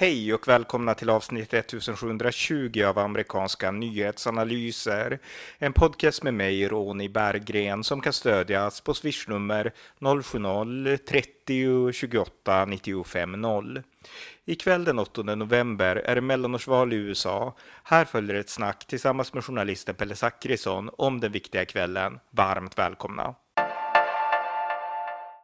Hej 0.00 0.34
och 0.34 0.48
välkomna 0.48 0.94
till 0.94 1.10
avsnitt 1.10 1.54
1720 1.54 2.84
av 2.84 2.98
amerikanska 2.98 3.70
nyhetsanalyser. 3.70 5.18
En 5.58 5.72
podcast 5.72 6.22
med 6.22 6.34
mig, 6.34 6.68
Ronny 6.68 7.08
Berggren, 7.08 7.84
som 7.84 8.00
kan 8.00 8.12
stödjas 8.12 8.80
på 8.80 8.94
swishnummer 8.94 9.72
070-30 9.98 11.92
28 11.92 12.64
95 12.64 13.32
0. 13.32 13.82
Ikväll 14.44 14.84
den 14.84 14.98
8 14.98 15.22
november 15.22 15.96
är 15.96 16.14
det 16.14 16.20
mellanårsval 16.20 16.92
i 16.92 16.96
USA. 16.96 17.56
Här 17.84 18.04
följer 18.04 18.34
ett 18.34 18.50
snack 18.50 18.86
tillsammans 18.86 19.34
med 19.34 19.44
journalisten 19.44 19.94
Pelle 19.94 20.14
Zackrisson 20.14 20.90
om 20.98 21.20
den 21.20 21.32
viktiga 21.32 21.64
kvällen. 21.64 22.18
Varmt 22.30 22.78
välkomna! 22.78 23.34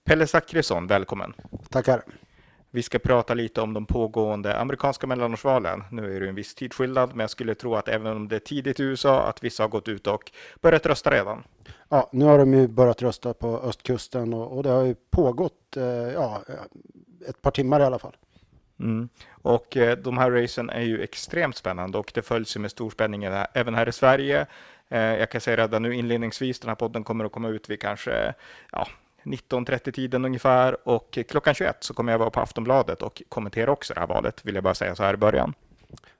Pelle 0.04 0.26
Zackrisson, 0.26 0.86
välkommen! 0.86 1.34
Tackar! 1.70 2.02
Vi 2.76 2.82
ska 2.82 2.98
prata 2.98 3.34
lite 3.34 3.60
om 3.60 3.74
de 3.74 3.86
pågående 3.86 4.56
amerikanska 4.58 5.06
mellanårsvalen. 5.06 5.84
Nu 5.90 6.16
är 6.16 6.20
det 6.20 6.28
en 6.28 6.34
viss 6.34 6.54
tidsskillnad, 6.54 7.10
men 7.10 7.20
jag 7.20 7.30
skulle 7.30 7.54
tro 7.54 7.74
att 7.74 7.88
även 7.88 8.16
om 8.16 8.28
det 8.28 8.36
är 8.36 8.40
tidigt 8.40 8.80
i 8.80 8.82
USA, 8.82 9.28
att 9.28 9.44
vissa 9.44 9.62
har 9.62 9.68
gått 9.68 9.88
ut 9.88 10.06
och 10.06 10.32
börjat 10.60 10.86
rösta 10.86 11.10
redan. 11.10 11.44
Ja, 11.88 12.08
nu 12.12 12.24
har 12.24 12.38
de 12.38 12.54
ju 12.54 12.68
börjat 12.68 13.02
rösta 13.02 13.34
på 13.34 13.58
östkusten 13.58 14.34
och, 14.34 14.56
och 14.56 14.62
det 14.62 14.68
har 14.68 14.84
ju 14.84 14.94
pågått 15.10 15.76
eh, 15.76 15.84
ja, 15.84 16.42
ett 17.28 17.42
par 17.42 17.50
timmar 17.50 17.80
i 17.80 17.84
alla 17.84 17.98
fall. 17.98 18.16
Mm. 18.80 19.08
Och 19.30 19.76
eh, 19.76 19.98
de 19.98 20.18
här 20.18 20.30
racen 20.30 20.70
är 20.70 20.82
ju 20.82 21.02
extremt 21.02 21.56
spännande 21.56 21.98
och 21.98 22.12
det 22.14 22.22
följs 22.22 22.56
ju 22.56 22.60
med 22.60 22.70
stor 22.70 22.90
spänning 22.90 23.24
även 23.52 23.74
här 23.74 23.88
i 23.88 23.92
Sverige. 23.92 24.46
Eh, 24.88 25.00
jag 25.00 25.30
kan 25.30 25.40
säga 25.40 25.56
redan 25.56 25.82
nu 25.82 25.94
inledningsvis, 25.94 26.60
den 26.60 26.68
här 26.68 26.76
podden 26.76 27.04
kommer 27.04 27.24
att 27.24 27.32
komma 27.32 27.48
ut 27.48 27.70
vid 27.70 27.80
kanske 27.80 28.34
ja, 28.72 28.88
19.30-tiden 29.26 30.24
ungefär 30.24 30.88
och 30.88 31.18
klockan 31.28 31.54
21 31.54 31.76
så 31.80 31.94
kommer 31.94 32.12
jag 32.12 32.18
vara 32.18 32.30
på 32.30 32.40
Aftonbladet 32.40 33.02
och 33.02 33.22
kommentera 33.28 33.72
också 33.72 33.94
det 33.94 34.00
här 34.00 34.06
valet, 34.06 34.44
vill 34.44 34.54
jag 34.54 34.64
bara 34.64 34.74
säga 34.74 34.94
så 34.94 35.02
här 35.02 35.14
i 35.14 35.16
början. 35.16 35.54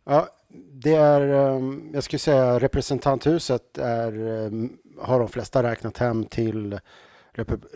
Ja, 0.05 0.29
det 0.73 0.95
är, 0.95 1.21
ehm, 1.21 1.91
jag 1.95 2.05
skulle 2.05 2.19
säga 2.19 2.59
representanthuset 2.59 3.79
är, 3.79 4.47
ehm, 4.47 4.73
har 5.01 5.19
de 5.19 5.29
flesta 5.29 5.63
räknat 5.63 5.99
hem 5.99 6.25
till 6.25 6.81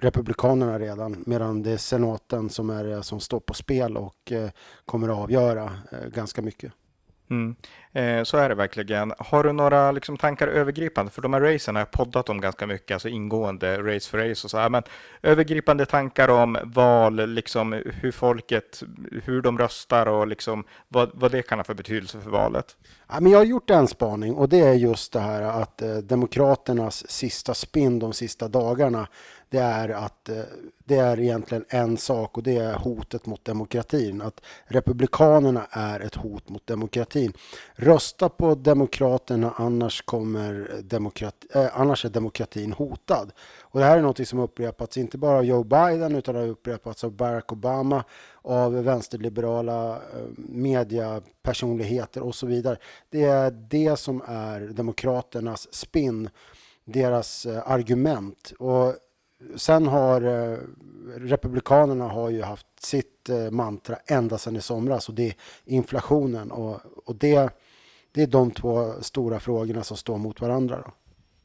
Republikanerna 0.01 0.79
redan, 0.79 1.25
medan 1.27 1.63
det 1.63 1.71
är 1.71 1.77
senaten 1.77 2.51
som, 2.51 2.71
är, 2.71 3.03
som 3.03 3.21
står 3.21 3.41
på 3.41 3.55
spel 3.55 3.97
och 3.97 4.33
eh, 4.33 4.51
kommer 4.85 5.09
att 5.09 5.17
avgöra 5.19 5.73
eh, 5.93 6.09
ganska 6.09 6.43
mycket. 6.43 6.73
Mm. 7.31 7.55
Eh, 7.93 8.25
så 8.25 8.37
är 8.37 8.49
det 8.49 8.55
verkligen. 8.55 9.13
Har 9.19 9.45
du 9.45 9.53
några 9.53 9.93
liksom, 9.93 10.17
tankar 10.17 10.49
övergripande? 10.49 11.11
För 11.11 11.23
de 11.23 11.33
här 11.33 11.41
racen 11.41 11.75
har 11.75 11.81
jag 11.81 11.91
poddat 11.91 12.29
om 12.29 12.41
ganska 12.41 12.67
mycket, 12.67 12.95
alltså 12.95 13.09
ingående 13.09 13.83
race 13.83 14.11
för 14.11 14.19
race 14.19 14.47
och 14.47 14.51
så 14.51 14.59
här. 14.59 14.69
Men 14.69 14.83
övergripande 15.23 15.87
tankar 15.87 16.29
om 16.29 16.59
val, 16.65 17.29
liksom 17.29 17.73
hur 17.73 18.13
folket, 18.13 18.83
hur 19.25 19.43
de 19.43 19.59
röstar 19.59 20.07
och 20.07 20.27
liksom 20.27 20.65
vad, 20.89 21.11
vad 21.15 21.33
det 21.33 21.43
kan 21.43 21.59
ha 21.59 21.65
för 21.65 21.75
betydelse 21.75 22.21
för 22.21 22.31
valet? 22.31 22.77
Ja, 23.09 23.21
men 23.21 23.33
jag 23.33 23.39
har 23.39 23.45
gjort 23.45 23.71
en 23.71 23.89
spaning 23.89 24.35
och 24.35 24.49
det 24.49 24.61
är 24.61 24.75
just 24.75 25.13
det 25.13 25.21
här 25.21 25.43
att 25.43 25.83
eh, 25.83 25.97
Demokraternas 25.97 27.11
sista 27.11 27.55
spinn 27.55 27.99
de 27.99 28.13
sista 28.13 28.49
dagarna 28.49 29.09
det 29.51 29.59
är 29.59 29.89
att 29.89 30.29
eh, 30.29 30.43
det 30.85 30.97
är 30.97 31.21
egentligen 31.21 31.65
en 31.69 31.97
sak 31.97 32.37
och 32.37 32.43
det 32.43 32.57
är 32.57 32.75
hotet 32.75 33.27
mot 33.27 33.45
demokratin. 33.45 34.23
Att 34.23 34.41
Republikanerna 34.65 35.67
är 35.71 36.01
ett 36.01 36.15
hot 36.15 36.49
mot 36.49 36.67
demokratin. 36.67 37.33
Rösta 37.75 38.29
på 38.29 38.55
Demokraterna 38.55 39.55
annars, 39.57 40.03
kommer 40.03 40.81
demokrati, 40.83 41.49
eh, 41.55 41.81
annars 41.81 42.05
är 42.05 42.09
demokratin 42.09 42.73
hotad. 42.73 43.33
Och 43.61 43.81
det 43.81 43.87
här 43.87 43.99
är 43.99 44.03
något 44.03 44.29
som 44.29 44.39
upprepats 44.39 44.97
inte 44.97 45.19
bara 45.19 45.39
av 45.39 45.45
Joe 45.45 45.65
Biden 45.65 46.15
utan 46.15 46.35
har 46.35 46.47
upprepats 46.47 47.05
av 47.05 47.13
Barack 47.13 47.53
Obama, 47.53 48.05
av 48.43 48.73
vänsterliberala 48.85 49.97
eh, 49.97 50.01
mediapersonligheter 50.37 52.23
och 52.23 52.35
så 52.35 52.47
vidare. 52.47 52.77
Det 53.11 53.25
är 53.25 53.51
det 53.51 53.99
som 53.99 54.23
är 54.27 54.61
Demokraternas 54.61 55.75
spin, 55.75 56.31
deras 56.85 57.47
eh, 57.47 57.71
argument. 57.71 58.53
Och 58.59 58.95
sen 59.57 59.87
har 59.87 60.23
eh, 60.23 60.59
Republikanerna 61.17 62.09
har 62.09 62.31
ju 62.31 62.43
haft 62.43 62.67
sitt 62.79 63.29
eh, 63.29 63.51
mantra 63.51 63.97
ända 64.07 64.39
sedan 64.39 64.57
i 64.57 64.61
somras 64.61 65.09
och 65.09 65.15
det 65.15 65.27
är 65.29 65.35
inflationen 65.65 66.51
och, 66.51 66.81
och 67.05 67.17
det, 67.17 67.51
det 68.13 68.23
är 68.23 68.27
de 68.27 68.51
två 68.51 68.93
stora 69.01 69.41
frågorna 69.41 69.83
som 69.83 69.97
står 69.97 70.19
mot 70.19 70.41
varandra. 70.41 70.77
Då. 70.77 70.93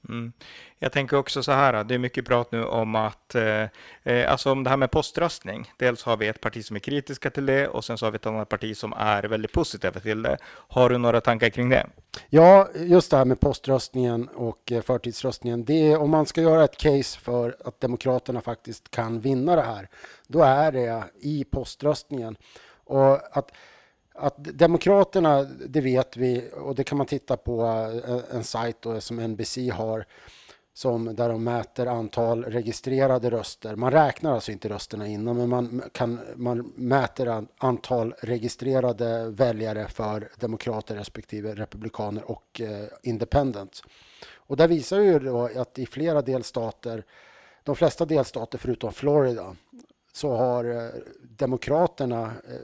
Mm. 0.09 0.33
Jag 0.79 0.91
tänker 0.91 1.17
också 1.17 1.43
så 1.43 1.51
här, 1.51 1.83
det 1.83 1.93
är 1.93 1.99
mycket 1.99 2.25
prat 2.25 2.51
nu 2.51 2.63
om 2.63 2.95
att, 2.95 3.35
eh, 3.35 3.67
eh, 4.03 4.31
alltså 4.31 4.51
om 4.51 4.63
det 4.63 4.69
här 4.69 4.77
med 4.77 4.91
poströstning. 4.91 5.71
Dels 5.77 6.03
har 6.03 6.17
vi 6.17 6.27
ett 6.27 6.41
parti 6.41 6.65
som 6.65 6.75
är 6.75 6.79
kritiska 6.79 7.29
till 7.29 7.45
det 7.45 7.67
och 7.67 7.85
sen 7.85 7.97
så 7.97 8.05
har 8.05 8.11
vi 8.11 8.15
ett 8.15 8.25
annat 8.25 8.49
parti 8.49 8.77
som 8.77 8.93
är 8.93 9.23
väldigt 9.23 9.51
positiva 9.51 9.99
till 9.99 10.21
det. 10.21 10.37
Har 10.47 10.89
du 10.89 10.97
några 10.97 11.21
tankar 11.21 11.49
kring 11.49 11.69
det? 11.69 11.87
Ja, 12.29 12.69
just 12.75 13.11
det 13.11 13.17
här 13.17 13.25
med 13.25 13.39
poströstningen 13.39 14.27
och 14.27 14.71
eh, 14.71 14.81
förtidsröstningen. 14.81 15.65
Det 15.65 15.91
är, 15.91 15.97
om 15.97 16.09
man 16.09 16.25
ska 16.25 16.41
göra 16.41 16.63
ett 16.63 16.77
case 16.77 17.19
för 17.19 17.55
att 17.65 17.79
Demokraterna 17.79 18.41
faktiskt 18.41 18.91
kan 18.91 19.19
vinna 19.19 19.55
det 19.55 19.61
här, 19.61 19.89
då 20.27 20.41
är 20.41 20.71
det 20.71 21.03
i 21.19 21.43
poströstningen. 21.43 22.37
Och 22.85 23.37
att 23.37 23.51
att 24.15 24.35
Demokraterna, 24.37 25.43
det 25.43 25.81
vet 25.81 26.17
vi 26.17 26.49
och 26.53 26.75
det 26.75 26.83
kan 26.83 26.97
man 26.97 27.07
titta 27.07 27.37
på 27.37 27.65
eh, 28.07 28.35
en 28.37 28.43
sajt 28.43 28.77
då, 28.81 29.01
som 29.01 29.19
NBC 29.19 29.57
har 29.73 30.05
som 30.73 31.15
där 31.15 31.29
de 31.29 31.43
mäter 31.43 31.85
antal 31.85 32.43
registrerade 32.43 33.29
röster. 33.29 33.75
Man 33.75 33.91
räknar 33.91 34.33
alltså 34.33 34.51
inte 34.51 34.69
rösterna 34.69 35.07
innan 35.07 35.37
men 35.37 35.49
man, 35.49 35.81
kan, 35.91 36.19
man 36.35 36.73
mäter 36.75 37.47
antal 37.57 38.13
registrerade 38.19 39.29
väljare 39.29 39.87
för 39.87 40.29
demokrater 40.39 40.95
respektive 40.95 41.55
republikaner 41.55 42.31
och 42.31 42.61
eh, 42.61 42.85
independents. 43.03 43.83
Och 44.33 44.57
där 44.57 44.67
visar 44.67 44.99
ju 44.99 45.19
då 45.19 45.49
att 45.55 45.79
i 45.79 45.85
flera 45.85 46.21
delstater, 46.21 47.05
de 47.63 47.75
flesta 47.75 48.05
delstater 48.05 48.57
förutom 48.57 48.93
Florida, 48.93 49.55
så 50.13 50.35
har 50.35 50.65
eh, 50.65 50.89
demokraterna 51.21 52.23
eh, 52.23 52.55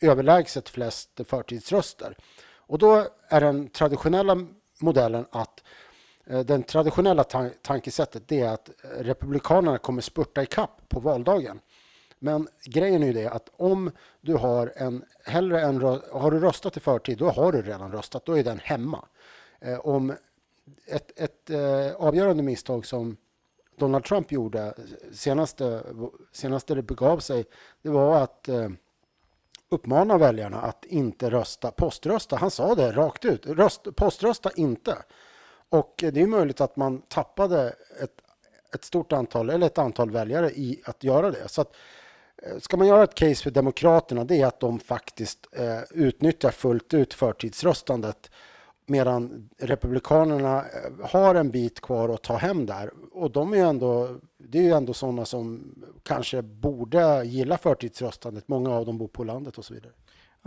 överlägset 0.00 0.68
flest 0.68 1.20
förtidsröster. 1.24 2.16
Och 2.56 2.78
då 2.78 3.06
är 3.28 3.40
den 3.40 3.68
traditionella 3.68 4.46
modellen 4.80 5.26
att 5.30 5.62
eh, 6.26 6.40
den 6.40 6.62
traditionella 6.62 7.24
tankesättet 7.62 8.28
det 8.28 8.40
är 8.40 8.48
att 8.48 8.70
Republikanerna 8.98 9.78
kommer 9.78 10.02
spurta 10.02 10.42
i 10.42 10.46
kapp 10.46 10.88
på 10.88 11.00
valdagen. 11.00 11.60
Men 12.18 12.48
grejen 12.64 13.02
är 13.02 13.06
ju 13.06 13.12
det 13.12 13.30
att 13.30 13.48
om 13.56 13.90
du 14.20 14.34
har 14.34 14.72
en 14.76 15.04
hellre 15.24 15.60
en 15.60 15.80
har 16.12 16.30
du 16.30 16.40
röstat 16.40 16.76
i 16.76 16.80
förtid, 16.80 17.18
då 17.18 17.30
har 17.30 17.52
du 17.52 17.62
redan 17.62 17.92
röstat, 17.92 18.26
då 18.26 18.38
är 18.38 18.44
den 18.44 18.58
hemma. 18.58 19.04
Eh, 19.60 19.78
om 19.78 20.14
ett, 20.86 21.20
ett 21.20 21.50
eh, 21.50 21.94
avgörande 21.96 22.42
misstag 22.42 22.86
som 22.86 23.16
Donald 23.78 24.04
Trump 24.04 24.32
gjorde 24.32 24.60
eh, 24.60 24.72
senaste, 25.12 25.82
senaste 26.32 26.74
det 26.74 26.82
begav 26.82 27.18
sig, 27.18 27.44
det 27.82 27.88
var 27.88 28.22
att 28.22 28.48
eh, 28.48 28.68
uppmana 29.70 30.18
väljarna 30.18 30.60
att 30.60 30.84
inte 30.84 31.30
rösta 31.30 31.70
poströsta. 31.70 32.36
Han 32.36 32.50
sa 32.50 32.74
det 32.74 32.92
rakt 32.92 33.24
ut. 33.24 33.46
Röst, 33.46 33.96
poströsta 33.96 34.50
inte. 34.56 34.98
Och 35.68 35.94
det 35.96 36.20
är 36.20 36.26
möjligt 36.26 36.60
att 36.60 36.76
man 36.76 37.02
tappade 37.08 37.68
ett, 38.02 38.20
ett 38.74 38.84
stort 38.84 39.12
antal 39.12 39.50
eller 39.50 39.66
ett 39.66 39.78
antal 39.78 40.10
väljare 40.10 40.50
i 40.50 40.82
att 40.84 41.04
göra 41.04 41.30
det. 41.30 41.48
Så 41.48 41.60
att, 41.60 41.76
eh, 42.42 42.58
ska 42.58 42.76
man 42.76 42.86
göra 42.86 43.02
ett 43.02 43.14
case 43.14 43.42
för 43.42 43.50
Demokraterna 43.50 44.24
det 44.24 44.40
är 44.40 44.46
att 44.46 44.60
de 44.60 44.78
faktiskt 44.78 45.46
eh, 45.52 45.80
utnyttjar 45.90 46.50
fullt 46.50 46.94
ut 46.94 47.14
förtidsröstandet 47.14 48.30
medan 48.86 49.48
Republikanerna 49.58 50.58
eh, 50.58 51.08
har 51.10 51.34
en 51.34 51.50
bit 51.50 51.80
kvar 51.80 52.08
att 52.08 52.22
ta 52.22 52.36
hem 52.36 52.66
där. 52.66 52.90
Och 53.12 53.30
de 53.30 53.54
är 53.54 53.64
ändå, 53.64 54.08
det 54.38 54.58
är 54.58 54.62
ju 54.62 54.72
ändå 54.72 54.92
sådana 54.92 55.24
som 55.24 55.74
kanske 56.02 56.42
borde 56.42 57.24
gilla 57.24 57.58
förtidsröstandet. 57.58 58.48
Många 58.48 58.70
av 58.70 58.86
dem 58.86 58.98
bor 58.98 59.08
på 59.08 59.24
landet 59.24 59.58
och 59.58 59.64
så 59.64 59.74
vidare. 59.74 59.92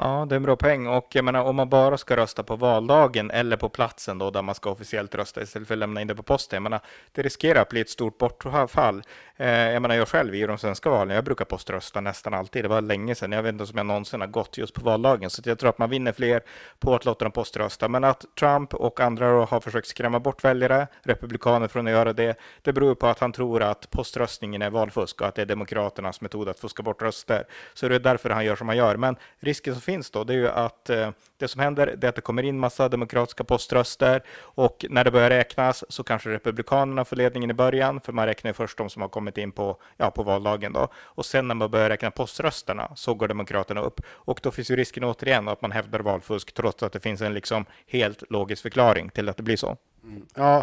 Ja, 0.01 0.25
det 0.30 0.36
är 0.36 0.38
en 0.38 0.44
bra 0.44 0.56
poäng. 0.56 0.88
Och 0.88 1.07
jag 1.10 1.25
menar, 1.25 1.44
om 1.44 1.56
man 1.56 1.69
bara 1.69 1.98
ska 1.98 2.16
rösta 2.16 2.44
på 2.44 2.56
valdagen 2.56 3.31
eller 3.31 3.57
på 3.57 3.69
platsen 3.69 4.18
då, 4.18 4.31
där 4.31 4.42
man 4.42 4.56
ska 4.56 4.69
officiellt 4.69 5.16
rösta 5.16 5.42
istället 5.42 5.68
för 5.68 5.75
att 5.75 5.80
lämna 5.80 6.01
in 6.01 6.07
det 6.07 6.16
på 6.16 6.24
posten, 6.24 6.56
jag 6.56 6.63
menar, 6.63 6.80
det 7.12 7.22
riskerar 7.22 7.62
att 7.62 7.69
bli 7.69 7.81
ett 7.81 7.90
stort 7.90 8.18
bortfall. 8.18 9.04
Eh, 9.38 9.50
jag 9.50 9.81
menar, 9.81 9.96
jag 9.96 10.07
själv 10.07 10.36
i 10.36 10.46
de 10.46 10.57
svenska 10.57 10.90
valen, 10.90 11.16
jag 11.16 11.25
brukar 11.25 11.46
poströsta 11.46 12.01
nästan 12.01 12.34
alltid. 12.34 12.63
Det 12.63 12.68
var 12.68 12.81
länge 12.81 13.16
sedan. 13.16 13.31
Jag 13.31 13.44
vet 13.44 13.54
inte 13.54 13.63
om 13.63 13.69
jag 13.75 13.86
någonsin 13.86 14.22
har 14.22 14.28
gått 14.28 14.57
just 14.57 14.74
på 14.74 14.81
valdagen, 14.81 15.30
så 15.30 15.42
jag 15.46 15.60
tror 15.60 15.69
att 15.69 15.78
man 15.78 15.90
vinner 15.90 16.12
fler 16.12 16.42
på 16.80 16.96
att 16.96 17.06
låta 17.06 17.25
dem 17.25 17.31
poströsta. 17.31 17.88
Men 17.88 18.04
att 18.04 18.25
Trump 18.40 18.74
och 18.74 19.00
andra 19.00 19.25
har 19.46 19.60
försökt 19.60 19.88
skrämma 19.88 20.19
bort 20.19 20.44
väljare, 20.44 20.88
republikaner 21.04 21.68
från 21.68 21.88
att 21.88 21.94
göra 21.94 22.13
det, 22.13 22.40
det 22.62 22.74
beror 22.74 22.96
på 22.96 23.07
att 23.07 23.19
han 23.19 23.31
tror 23.31 23.63
att 23.63 23.90
poströstningen 23.90 24.62
är 24.62 24.69
valfusk 24.69 25.22
och 25.22 25.28
att 25.28 25.36
det 25.36 25.42
är 25.42 25.46
demokraternas 25.46 26.22
metod 26.22 26.50
att 26.50 26.60
fuska 26.60 26.84
bort 26.84 27.01
röster. 27.01 27.44
Så 27.74 27.88
det 27.88 27.96
är 27.96 28.00
därför 28.00 28.30
han 28.30 28.46
gör 28.46 28.56
som 28.56 28.68
han 28.68 28.78
gör. 28.78 28.96
Men 28.98 29.16
risken 29.40 29.74
som 29.74 29.81
finns 29.89 30.12
då, 30.12 30.24
det 30.24 30.33
är 30.33 30.38
ju 30.38 30.47
att 30.47 30.89
eh, 30.89 31.09
det 31.38 31.47
som 31.47 31.62
händer 31.62 31.88
är 31.88 32.09
att 32.09 32.15
det 32.15 32.21
kommer 32.21 32.44
in 32.44 32.59
massa 32.59 32.89
demokratiska 32.89 33.44
poströster 33.44 34.24
och 34.39 34.86
när 34.89 35.03
det 35.03 35.12
börjar 35.12 35.30
räknas 35.30 35.83
så 35.89 36.03
kanske 36.03 36.30
Republikanerna 36.30 37.06
får 37.06 37.15
ledningen 37.15 37.51
i 37.51 37.53
början, 37.53 38.01
för 38.01 38.13
man 38.13 38.25
räknar 38.25 38.50
ju 38.50 38.53
först 38.53 38.77
de 38.77 38.89
som 38.89 39.01
har 39.01 39.09
kommit 39.09 39.38
in 39.38 39.51
på, 39.51 39.77
ja, 39.97 40.12
på 40.12 40.24
valdagen 40.24 40.74
då. 40.74 40.88
Och 40.95 41.25
sen 41.25 41.47
när 41.47 41.56
man 41.56 41.71
börjar 41.71 41.89
räkna 41.89 42.12
poströsterna 42.12 42.91
så 42.95 43.13
går 43.13 43.27
Demokraterna 43.27 43.81
upp. 43.81 44.01
Och 44.07 44.39
då 44.44 44.51
finns 44.51 44.71
ju 44.71 44.75
risken 44.75 45.03
återigen 45.03 45.47
att 45.47 45.62
man 45.62 45.71
hävdar 45.71 46.00
valfusk 46.00 46.53
trots 46.53 46.83
att 46.83 46.94
det 46.94 47.00
finns 47.00 47.21
en 47.21 47.33
liksom 47.33 47.65
helt 47.88 48.24
logisk 48.31 48.62
förklaring 48.62 49.09
till 49.09 49.30
att 49.30 49.38
det 49.38 49.44
blir 49.44 49.57
så. 49.57 49.77
Mm. 50.03 50.25
Ja, 50.36 50.57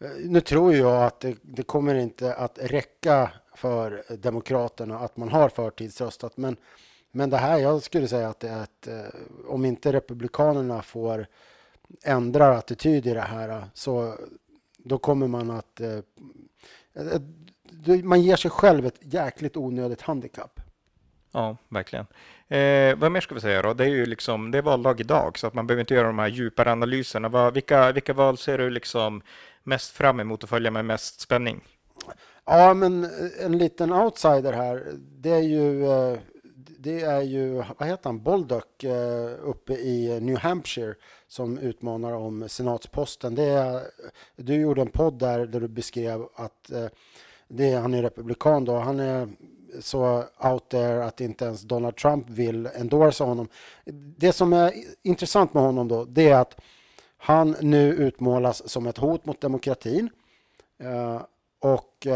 eh, 0.00 0.10
nu 0.24 0.40
tror 0.40 0.74
jag 0.74 1.04
att 1.04 1.20
det, 1.20 1.36
det, 1.42 1.62
kommer 1.62 1.94
inte 1.94 2.34
att 2.34 2.58
räcka 2.62 3.30
för 3.54 4.02
Demokraterna 4.16 4.98
att 4.98 5.16
man 5.16 5.28
har 5.28 5.48
förtidsröstat. 5.48 6.36
Men, 6.36 6.56
men 7.10 7.30
det 7.30 7.36
här, 7.36 7.58
jag 7.58 7.82
skulle 7.82 8.08
säga 8.08 8.28
att 8.28 8.40
det 8.40 8.48
är 8.48 8.62
att 8.62 8.86
eh, 8.86 9.20
om 9.46 9.64
inte 9.64 9.92
Republikanerna 9.92 10.82
får 10.82 11.26
ändra 12.02 12.58
attityd 12.58 13.06
i 13.06 13.14
det 13.14 13.20
här 13.20 13.64
så 13.74 14.14
då 14.76 14.98
kommer 14.98 15.26
man 15.26 15.50
att... 15.50 15.80
Eh, 15.80 15.98
man 18.02 18.22
ger 18.22 18.36
sig 18.36 18.50
själv 18.50 18.86
ett 18.86 18.98
jäkligt 19.00 19.56
onödigt 19.56 20.02
handikapp. 20.02 20.60
Ja, 21.32 21.56
verkligen. 21.68 22.06
Eh, 22.48 22.96
vad 22.96 23.12
mer 23.12 23.20
ska 23.20 23.34
vi 23.34 23.40
säga 23.40 23.62
då? 23.62 23.74
Det 23.74 23.84
är 23.84 23.88
ju 23.88 24.06
liksom, 24.06 24.50
det 24.50 24.58
är 24.58 24.62
valdag 24.62 25.00
idag 25.00 25.38
så 25.38 25.46
att 25.46 25.54
man 25.54 25.66
behöver 25.66 25.80
inte 25.80 25.94
göra 25.94 26.06
de 26.06 26.18
här 26.18 26.28
djupare 26.28 26.72
analyserna. 26.72 27.28
Vad, 27.28 27.54
vilka, 27.54 27.92
vilka 27.92 28.12
val 28.12 28.38
ser 28.38 28.58
du 28.58 28.70
liksom 28.70 29.22
mest 29.62 29.90
fram 29.90 30.20
emot 30.20 30.44
att 30.44 30.50
följa 30.50 30.70
med 30.70 30.84
mest 30.84 31.20
spänning? 31.20 31.60
Ja, 32.44 32.74
men 32.74 33.10
en 33.40 33.58
liten 33.58 33.92
outsider 33.92 34.52
här, 34.52 34.86
det 34.94 35.30
är 35.30 35.42
ju, 35.42 35.86
eh, 35.86 36.18
det 36.88 37.00
är 37.00 37.22
ju 37.22 37.54
vad 37.78 37.88
heter 37.88 38.04
han, 38.04 38.22
Boldock 38.22 38.84
eh, 38.84 39.30
uppe 39.42 39.72
i 39.72 40.20
New 40.20 40.36
Hampshire 40.36 40.94
som 41.26 41.58
utmanar 41.58 42.12
om 42.12 42.48
senatsposten. 42.48 43.34
Det 43.34 43.44
är, 43.44 43.82
du 44.36 44.54
gjorde 44.54 44.80
en 44.80 44.90
podd 44.90 45.18
där, 45.18 45.46
där 45.46 45.60
du 45.60 45.68
beskrev 45.68 46.26
att 46.34 46.70
eh, 46.70 46.86
det 47.48 47.70
är, 47.72 47.80
han 47.80 47.94
är 47.94 48.02
republikan 48.02 48.64
då, 48.64 48.76
han 48.78 49.00
är 49.00 49.28
så 49.80 50.24
out 50.40 50.68
there 50.68 51.04
att 51.04 51.20
inte 51.20 51.44
ens 51.44 51.62
Donald 51.62 51.96
Trump 51.96 52.30
vill 52.30 52.66
endorsa 52.66 53.24
honom. 53.24 53.48
Det 54.16 54.32
som 54.32 54.52
är 54.52 54.72
intressant 55.02 55.54
med 55.54 55.62
honom 55.62 55.88
då, 55.88 56.04
det 56.04 56.28
är 56.28 56.40
att 56.40 56.60
han 57.16 57.56
nu 57.60 57.92
utmålas 57.92 58.68
som 58.68 58.86
ett 58.86 58.98
hot 58.98 59.26
mot 59.26 59.40
demokratin. 59.40 60.10
Eh, 60.78 61.22
och, 61.60 62.06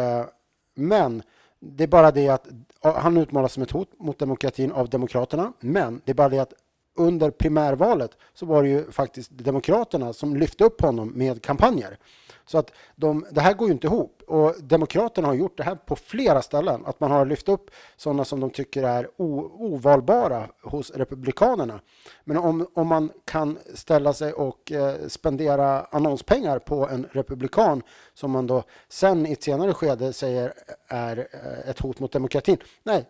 men 0.74 1.22
det 1.64 1.84
är 1.84 1.88
bara 1.88 2.10
det 2.10 2.28
att 2.28 2.48
han 2.80 3.16
utmålas 3.16 3.52
som 3.52 3.62
ett 3.62 3.70
hot 3.70 3.88
mot 3.98 4.18
demokratin 4.18 4.72
av 4.72 4.88
Demokraterna. 4.88 5.52
Men 5.60 6.00
det 6.04 6.12
är 6.12 6.14
bara 6.14 6.28
det 6.28 6.38
att 6.38 6.52
under 6.96 7.30
primärvalet 7.30 8.10
så 8.34 8.46
var 8.46 8.62
det 8.62 8.68
ju 8.68 8.90
faktiskt 8.90 9.30
Demokraterna 9.30 10.12
som 10.12 10.36
lyfte 10.36 10.64
upp 10.64 10.80
honom 10.80 11.08
med 11.08 11.42
kampanjer. 11.42 11.98
Så 12.46 12.58
att 12.58 12.72
de, 12.96 13.26
det 13.30 13.40
här 13.40 13.54
går 13.54 13.68
ju 13.68 13.72
inte 13.72 13.86
ihop. 13.86 14.22
Och 14.26 14.54
Demokraterna 14.62 15.28
har 15.28 15.34
gjort 15.34 15.56
det 15.56 15.62
här 15.62 15.74
på 15.74 15.96
flera 15.96 16.42
ställen. 16.42 16.86
Att 16.86 17.00
man 17.00 17.10
har 17.10 17.26
lyft 17.26 17.48
upp 17.48 17.70
sådana 17.96 18.24
som 18.24 18.40
de 18.40 18.50
tycker 18.50 18.82
är 18.82 19.08
ovalbara 19.18 20.48
hos 20.62 20.90
Republikanerna. 20.90 21.80
Men 22.24 22.36
om, 22.36 22.66
om 22.74 22.86
man 22.86 23.10
kan 23.24 23.58
ställa 23.74 24.12
sig 24.12 24.32
och 24.32 24.72
eh, 24.72 24.94
spendera 25.08 25.80
annonspengar 25.80 26.58
på 26.58 26.88
en 26.88 27.06
republikan 27.12 27.82
som 28.14 28.30
man 28.30 28.46
då 28.46 28.62
sen 28.88 29.26
i 29.26 29.32
ett 29.32 29.42
senare 29.42 29.74
skede 29.74 30.12
säger 30.12 30.52
är 30.88 31.28
eh, 31.32 31.70
ett 31.70 31.80
hot 31.80 32.00
mot 32.00 32.12
demokratin. 32.12 32.56
Nej, 32.82 33.06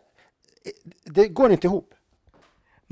det 1.05 1.29
går 1.29 1.53
inte 1.53 1.67
ihop. 1.67 1.95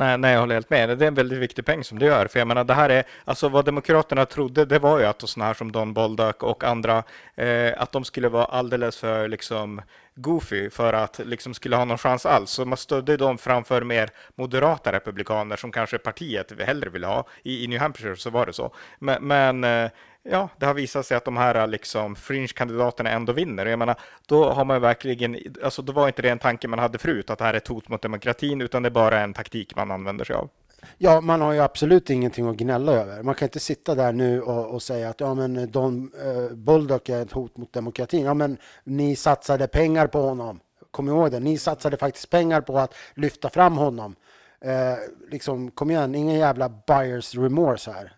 Nej, 0.01 0.19
nej, 0.19 0.33
jag 0.33 0.41
håller 0.41 0.55
helt 0.55 0.71
med. 0.71 0.99
Det 0.99 1.05
är 1.05 1.09
en 1.09 1.15
väldigt 1.15 1.39
viktig 1.39 1.65
peng 1.65 1.85
som 1.85 1.99
du 1.99 2.07
gör. 2.07 2.27
För 2.27 2.39
jag 2.39 2.49
menar, 2.49 2.65
det 2.65 2.75
här 2.75 2.91
är, 2.91 3.05
alltså 3.25 3.49
vad 3.49 3.65
Demokraterna 3.65 4.27
trodde, 4.27 4.65
det 4.65 4.79
var 4.79 4.99
ju 4.99 5.05
att 5.05 5.29
sådana 5.29 5.47
här 5.47 5.55
som 5.55 5.73
Don 5.73 5.93
Bolduck 5.93 6.43
och 6.43 6.65
andra, 6.65 7.03
eh, 7.35 7.73
att 7.77 7.93
de 7.93 8.05
skulle 8.05 8.29
vara 8.29 8.45
alldeles 8.45 8.97
för 8.97 9.29
liksom 9.29 9.81
goofy 10.15 10.71
för 10.71 10.93
att 10.93 11.21
liksom 11.25 11.55
skulle 11.55 11.77
ha 11.77 11.85
någon 11.85 11.99
chans 11.99 12.27
alls. 12.27 12.51
Så 12.51 12.65
man 12.65 12.77
stödde 12.77 13.17
dem 13.17 13.39
framför 13.39 13.83
mer 13.83 14.11
moderata 14.35 14.93
republikaner 14.93 15.57
som 15.57 15.73
kanske 15.73 15.99
partiet 15.99 16.61
hellre 16.61 16.91
vill 16.91 17.05
ha. 17.05 17.29
I, 17.43 17.65
i 17.65 17.67
New 17.67 17.81
Hampshire 17.81 18.17
så 18.17 18.31
var 18.31 18.47
det 18.47 18.53
så. 18.53 18.75
Men, 18.99 19.25
men 19.27 19.65
eh, 19.65 19.91
ja, 20.23 20.49
det 20.59 20.67
har 20.67 20.75
visat 20.75 21.07
sig 21.07 21.17
att 21.17 21.25
de 21.25 21.37
här 21.37 21.55
eh, 21.55 21.69
liksom 21.69 22.17
fringe-kandidaterna 22.17 23.11
ändå 23.11 23.33
vinner. 23.33 23.67
Jag 23.67 23.79
menar, 23.79 23.97
då 24.27 24.51
har 24.51 24.65
man 24.65 24.81
verkligen, 24.81 25.39
alltså 25.65 25.83
då 25.83 25.93
var 25.93 26.07
inte 26.07 26.23
det 26.23 26.29
en 26.31 26.39
tanke 26.39 26.69
man 26.69 26.79
hade 26.79 26.99
förut, 26.99 27.31
att 27.31 27.39
det 27.39 27.45
här 27.45 27.55
är 27.55 27.59
ett 27.59 27.69
hot 27.69 27.89
mot 27.89 28.03
demokratin, 28.03 28.61
utan 28.61 28.83
det 28.83 28.89
är 28.89 28.91
bara 28.91 29.21
en 29.21 29.35
taktik 29.35 29.77
man 29.77 29.91
använder 29.91 30.25
sig 30.25 30.37
av. 30.37 30.51
Ja, 30.99 31.21
man 31.21 31.41
har 31.41 31.53
ju 31.53 31.61
absolut 31.61 32.11
ingenting 32.11 32.49
att 32.49 32.57
gnälla 32.57 32.93
över. 32.93 33.23
Man 33.23 33.35
kan 33.35 33.47
inte 33.47 33.61
sitta 33.61 33.95
där 33.95 34.13
nu 34.13 34.43
och, 34.43 34.75
och 34.75 34.83
säga 34.83 35.09
att 35.09 35.21
ja, 35.21 35.35
men 35.35 35.71
Don 35.71 36.13
eh, 36.25 36.57
Bulldog 36.57 37.11
är 37.11 37.23
ett 37.23 37.33
hot 37.33 37.57
mot 37.57 37.73
demokratin. 37.73 38.25
Ja, 38.25 38.35
men 38.35 38.57
ni 38.85 39.17
satsade 39.17 39.69
pengar 39.69 40.07
på 40.07 40.21
honom. 40.21 40.61
Kom 40.91 41.09
ihåg 41.09 41.31
det, 41.31 41.41
ni 41.41 41.59
satsade 41.59 41.97
faktiskt 41.97 42.31
pengar 42.31 42.61
på 42.61 42.79
att 42.79 42.95
lyfta 43.15 43.51
fram 43.51 43.77
honom. 43.77 44.17
Eh, 44.61 44.99
liksom, 45.31 45.71
kom 45.71 45.91
igen, 45.91 46.15
ingen 46.15 46.39
jävla 46.39 46.69
buyers 46.69 47.35
remorse 47.35 47.91
här. 47.91 48.13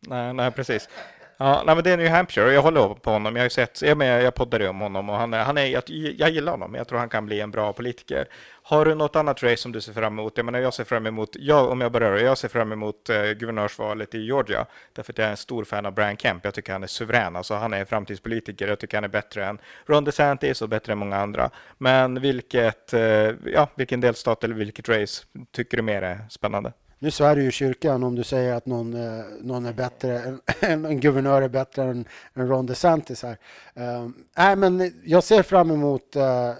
Nej, 0.00 0.32
nej, 0.34 0.50
precis. 0.50 0.88
Ja, 1.38 1.62
nej, 1.66 1.74
men 1.74 1.84
det 1.84 1.90
är 1.90 1.96
New 1.96 2.08
Hampshire 2.08 2.46
och 2.46 2.52
jag 2.52 2.62
håller 2.62 2.94
på 2.94 3.10
honom. 3.10 3.36
Jag 3.36 3.44
har 3.44 3.48
sett, 3.48 3.82
jag, 3.82 3.98
med, 3.98 4.22
jag 4.22 4.34
poddade 4.34 4.68
om 4.68 4.80
honom 4.80 5.10
och 5.10 5.16
han 5.16 5.34
är, 5.34 5.44
han 5.44 5.58
är, 5.58 5.66
jag, 5.66 5.82
jag 6.18 6.30
gillar 6.30 6.52
honom. 6.52 6.74
Jag 6.74 6.88
tror 6.88 6.98
han 6.98 7.08
kan 7.08 7.26
bli 7.26 7.40
en 7.40 7.50
bra 7.50 7.72
politiker. 7.72 8.28
Har 8.62 8.84
du 8.84 8.94
något 8.94 9.16
annat 9.16 9.42
race 9.42 9.56
som 9.56 9.72
du 9.72 9.80
ser 9.80 9.92
fram 9.92 10.18
emot? 10.18 10.32
Jag 10.36 10.46
menar, 10.46 10.58
jag 10.58 10.74
ser 10.74 10.84
fram 10.84 11.06
emot, 11.06 11.36
jag, 11.38 11.70
om 11.70 11.80
jag 11.80 11.92
börjar, 11.92 12.16
jag 12.16 12.38
ser 12.38 12.48
fram 12.48 12.72
emot 12.72 13.08
eh, 13.10 13.22
guvernörsvalet 13.22 14.14
i 14.14 14.18
Georgia. 14.18 14.66
Därför 14.92 15.12
att 15.12 15.18
jag 15.18 15.26
är 15.26 15.30
en 15.30 15.36
stor 15.36 15.64
fan 15.64 15.86
av 15.86 15.94
Brian 15.94 16.16
Kemp. 16.16 16.44
Jag 16.44 16.54
tycker 16.54 16.72
han 16.72 16.82
är 16.82 16.86
suverän. 16.86 17.36
Alltså, 17.36 17.54
han 17.54 17.72
är 17.72 17.80
en 17.80 17.86
framtidspolitiker. 17.86 18.68
Jag 18.68 18.78
tycker 18.78 18.96
han 18.96 19.04
är 19.04 19.08
bättre 19.08 19.46
än 19.46 19.58
Ron 19.86 20.04
DeSantis 20.04 20.62
och 20.62 20.68
bättre 20.68 20.92
än 20.92 20.98
många 20.98 21.16
andra. 21.16 21.50
Men 21.78 22.20
vilket, 22.20 22.92
eh, 22.92 23.00
ja, 23.44 23.68
vilken 23.74 24.00
delstat 24.00 24.44
eller 24.44 24.54
vilket 24.54 24.88
race 24.88 25.24
tycker 25.52 25.76
du 25.76 25.82
mer 25.82 26.02
är 26.02 26.20
spännande? 26.30 26.72
Nu 26.98 27.10
svär 27.10 27.36
du 27.36 27.42
ju 27.42 27.50
kyrkan 27.50 28.02
om 28.02 28.14
du 28.14 28.24
säger 28.24 28.54
att 28.54 28.66
någon, 28.66 28.94
eh, 28.94 29.24
någon 29.40 29.66
är 29.66 29.72
bättre, 29.72 30.38
en, 30.60 30.84
en 30.84 31.00
guvernör 31.00 31.42
är 31.42 31.48
bättre 31.48 31.82
än, 31.82 32.08
än 32.34 32.48
Ron 32.48 32.66
DeSantis 32.66 33.22
här. 33.22 33.38
Uh, 33.78 34.50
äh, 34.50 34.56
men 34.56 34.92
jag 35.04 35.24
ser 35.24 35.42
fram 35.42 35.70
emot 35.70 36.16
uh, 36.16 36.52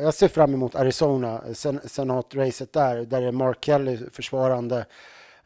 jag 0.00 0.14
ser 0.14 0.28
fram 0.28 0.54
emot 0.54 0.74
Arizona, 0.74 1.42
sen, 1.54 1.80
senatracet 1.84 2.72
där, 2.72 2.96
där 3.04 3.22
är 3.22 3.32
Mark 3.32 3.64
Kelly 3.64 3.98
försvarande 4.12 4.86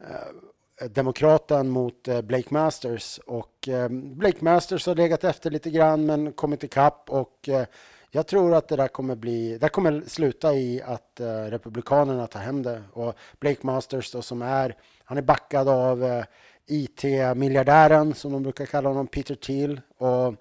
uh, 0.00 0.88
demokraten 0.90 1.68
mot 1.68 2.08
eh, 2.08 2.22
Blake 2.22 2.54
Masters 2.54 3.20
och 3.26 3.68
ehm, 3.68 4.18
Blake 4.18 4.44
Masters 4.44 4.86
har 4.86 4.94
legat 4.94 5.24
efter 5.24 5.50
lite 5.50 5.70
grann 5.70 6.06
men 6.06 6.32
kommit 6.32 6.64
ikapp 6.64 7.10
och 7.10 7.48
jag 8.16 8.26
tror 8.26 8.54
att 8.54 8.68
det 8.68 8.76
där 8.76 8.88
kommer 8.88 9.14
bli, 9.14 9.58
det 9.58 9.68
kommer 9.68 10.02
sluta 10.06 10.54
i 10.54 10.82
att 10.82 11.20
eh, 11.20 11.26
Republikanerna 11.26 12.26
tar 12.26 12.40
hem 12.40 12.62
det 12.62 12.82
och 12.92 13.14
Blake 13.40 13.66
Masters 13.66 14.12
då, 14.12 14.22
som 14.22 14.42
är, 14.42 14.76
han 15.04 15.18
är 15.18 15.22
backad 15.22 15.68
av 15.68 16.04
eh, 16.04 16.24
IT-miljardären 16.66 18.14
som 18.14 18.32
de 18.32 18.42
brukar 18.42 18.66
kalla 18.66 18.88
honom, 18.88 19.06
Peter 19.06 19.34
Thiel 19.34 19.80
och 19.98 20.34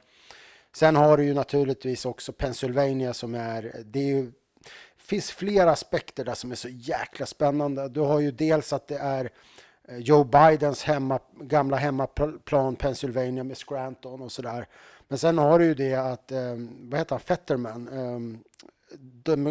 sen 0.76 0.96
har 0.96 1.18
du 1.18 1.24
ju 1.24 1.34
naturligtvis 1.34 2.06
också 2.06 2.32
Pennsylvania 2.32 3.14
som 3.14 3.36
är, 3.36 3.82
det 3.86 4.00
är 4.00 4.08
ju, 4.08 4.32
finns 4.98 5.32
flera 5.32 5.72
aspekter 5.72 6.26
där 6.26 6.34
som 6.34 6.52
är 6.52 6.56
så 6.56 6.70
jäkla 6.70 7.26
spännande. 7.26 7.90
Du 7.90 8.00
har 8.00 8.20
ju 8.20 8.32
dels 8.32 8.74
att 8.74 8.88
det 8.88 8.98
är 8.98 9.30
eh, 9.88 9.98
Joe 9.98 10.24
Bidens 10.24 10.84
hemma, 10.84 11.20
gamla 11.42 11.78
hemmaplan 11.78 12.76
Pennsylvania 12.76 13.44
med 13.44 13.58
Scranton 13.58 14.22
och 14.22 14.32
sådär. 14.32 14.68
Men 15.08 15.18
sen 15.18 15.38
har 15.38 15.60
du 15.60 15.66
ju 15.66 15.74
det 15.74 15.96
att, 15.96 16.32
eh, 16.32 16.56
vad 16.80 17.00
heter 17.00 17.16
han, 17.16 17.20
Fetterman, 17.20 17.88
eh, 17.88 18.40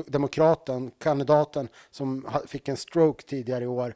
demokraten, 0.06 0.90
kandidaten 0.98 1.68
som 1.90 2.28
fick 2.46 2.68
en 2.68 2.76
stroke 2.76 3.24
tidigare 3.26 3.64
i 3.64 3.66
år 3.66 3.94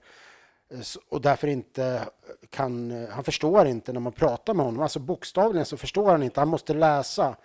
eh, 0.70 0.80
och 1.08 1.20
därför 1.20 1.48
inte 1.48 2.02
kan, 2.50 2.90
eh, 2.90 3.08
han 3.08 3.24
förstår 3.24 3.66
inte 3.66 3.92
när 3.92 4.00
man 4.00 4.12
pratar 4.12 4.54
med 4.54 4.66
honom, 4.66 4.82
alltså 4.82 4.98
bokstavligen 4.98 5.66
så 5.66 5.76
förstår 5.76 6.10
han 6.10 6.22
inte, 6.22 6.40
han 6.40 6.48
måste 6.48 6.74
läsa. 6.74 7.36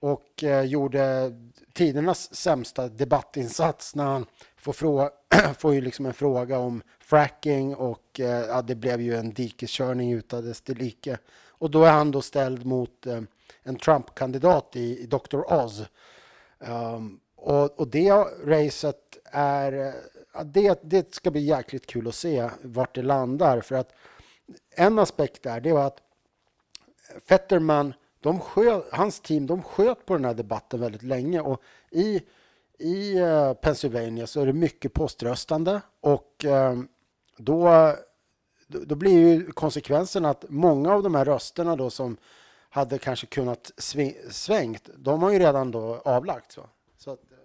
Och 0.00 0.44
eh, 0.44 0.62
gjorde 0.62 1.32
tidernas 1.72 2.34
sämsta 2.34 2.88
debattinsats 2.88 3.94
när 3.94 4.04
han 4.04 4.26
får, 4.56 4.72
fråga, 4.72 5.10
får 5.58 5.74
ju 5.74 5.80
liksom 5.80 6.06
en 6.06 6.14
fråga 6.14 6.58
om 6.58 6.82
fracking 7.00 7.74
och 7.74 8.20
eh, 8.20 8.46
ja, 8.46 8.62
det 8.62 8.74
blev 8.74 9.00
ju 9.00 9.16
en 9.16 9.32
dikeskörning 9.32 10.12
utan 10.12 10.44
dess 10.44 10.68
like. 10.68 11.18
Och 11.60 11.70
då 11.70 11.84
är 11.84 11.92
han 11.92 12.10
då 12.10 12.22
ställd 12.22 12.66
mot 12.66 13.06
eh, 13.06 13.20
en 13.62 13.76
Trump-kandidat 13.76 14.76
i, 14.76 14.98
i 15.02 15.06
Dr. 15.06 15.52
Oz. 15.52 15.82
Um, 16.58 17.20
och, 17.36 17.80
och 17.80 17.88
det 17.88 18.10
racet 18.44 19.18
är... 19.32 19.72
Eh, 19.72 20.44
det, 20.44 20.80
det 20.82 21.14
ska 21.14 21.30
bli 21.30 21.40
jäkligt 21.40 21.86
kul 21.86 22.08
att 22.08 22.14
se 22.14 22.50
vart 22.62 22.94
det 22.94 23.02
landar. 23.02 23.60
För 23.60 23.74
att 23.74 23.92
en 24.70 24.98
aspekt 24.98 25.42
där, 25.42 25.60
det 25.60 25.72
var 25.72 25.86
att 25.86 25.98
Fetterman, 27.28 27.94
de 28.20 28.40
sköt, 28.40 28.84
hans 28.92 29.20
team, 29.20 29.46
de 29.46 29.62
sköt 29.62 30.06
på 30.06 30.14
den 30.14 30.24
här 30.24 30.34
debatten 30.34 30.80
väldigt 30.80 31.02
länge. 31.02 31.40
Och 31.40 31.62
i, 31.90 32.22
i 32.78 33.18
eh, 33.18 33.52
Pennsylvania 33.52 34.26
så 34.26 34.40
är 34.40 34.46
det 34.46 34.52
mycket 34.52 34.92
poströstande 34.92 35.80
och 36.00 36.44
ehm, 36.44 36.88
då, 37.36 37.68
då 38.70 38.94
blir 38.94 39.18
ju 39.18 39.52
konsekvensen 39.52 40.24
att 40.24 40.44
många 40.48 40.92
av 40.92 41.02
de 41.02 41.14
här 41.14 41.24
rösterna 41.24 41.76
då 41.76 41.90
som 41.90 42.16
hade 42.70 42.98
kanske 42.98 43.26
kunnat 43.26 43.70
svängt, 44.30 44.90
de 44.96 45.22
har 45.22 45.30
ju 45.30 45.38
redan 45.38 45.70
då 45.70 46.02
avlagts. 46.04 46.56
Va? 46.56 46.64
Så 46.98 47.12
att, 47.12 47.18
eh, 47.32 47.38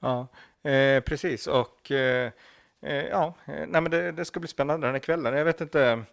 ja, 0.00 0.28
ja 0.62 0.70
eh, 0.70 1.00
precis. 1.00 1.46
Och 1.46 1.90
eh, 1.90 2.32
eh 2.82 3.04
ja, 3.04 3.34
eh, 3.46 3.66
nej, 3.68 3.80
men 3.80 3.90
det, 3.90 4.12
det, 4.12 4.24
ska 4.24 4.40
bli 4.40 4.48
spännande 4.48 4.86
den 4.86 4.94
här 4.94 5.00
kvällen. 5.00 5.36
Jag 5.36 5.44
vet 5.44 5.60
inte 5.60 6.04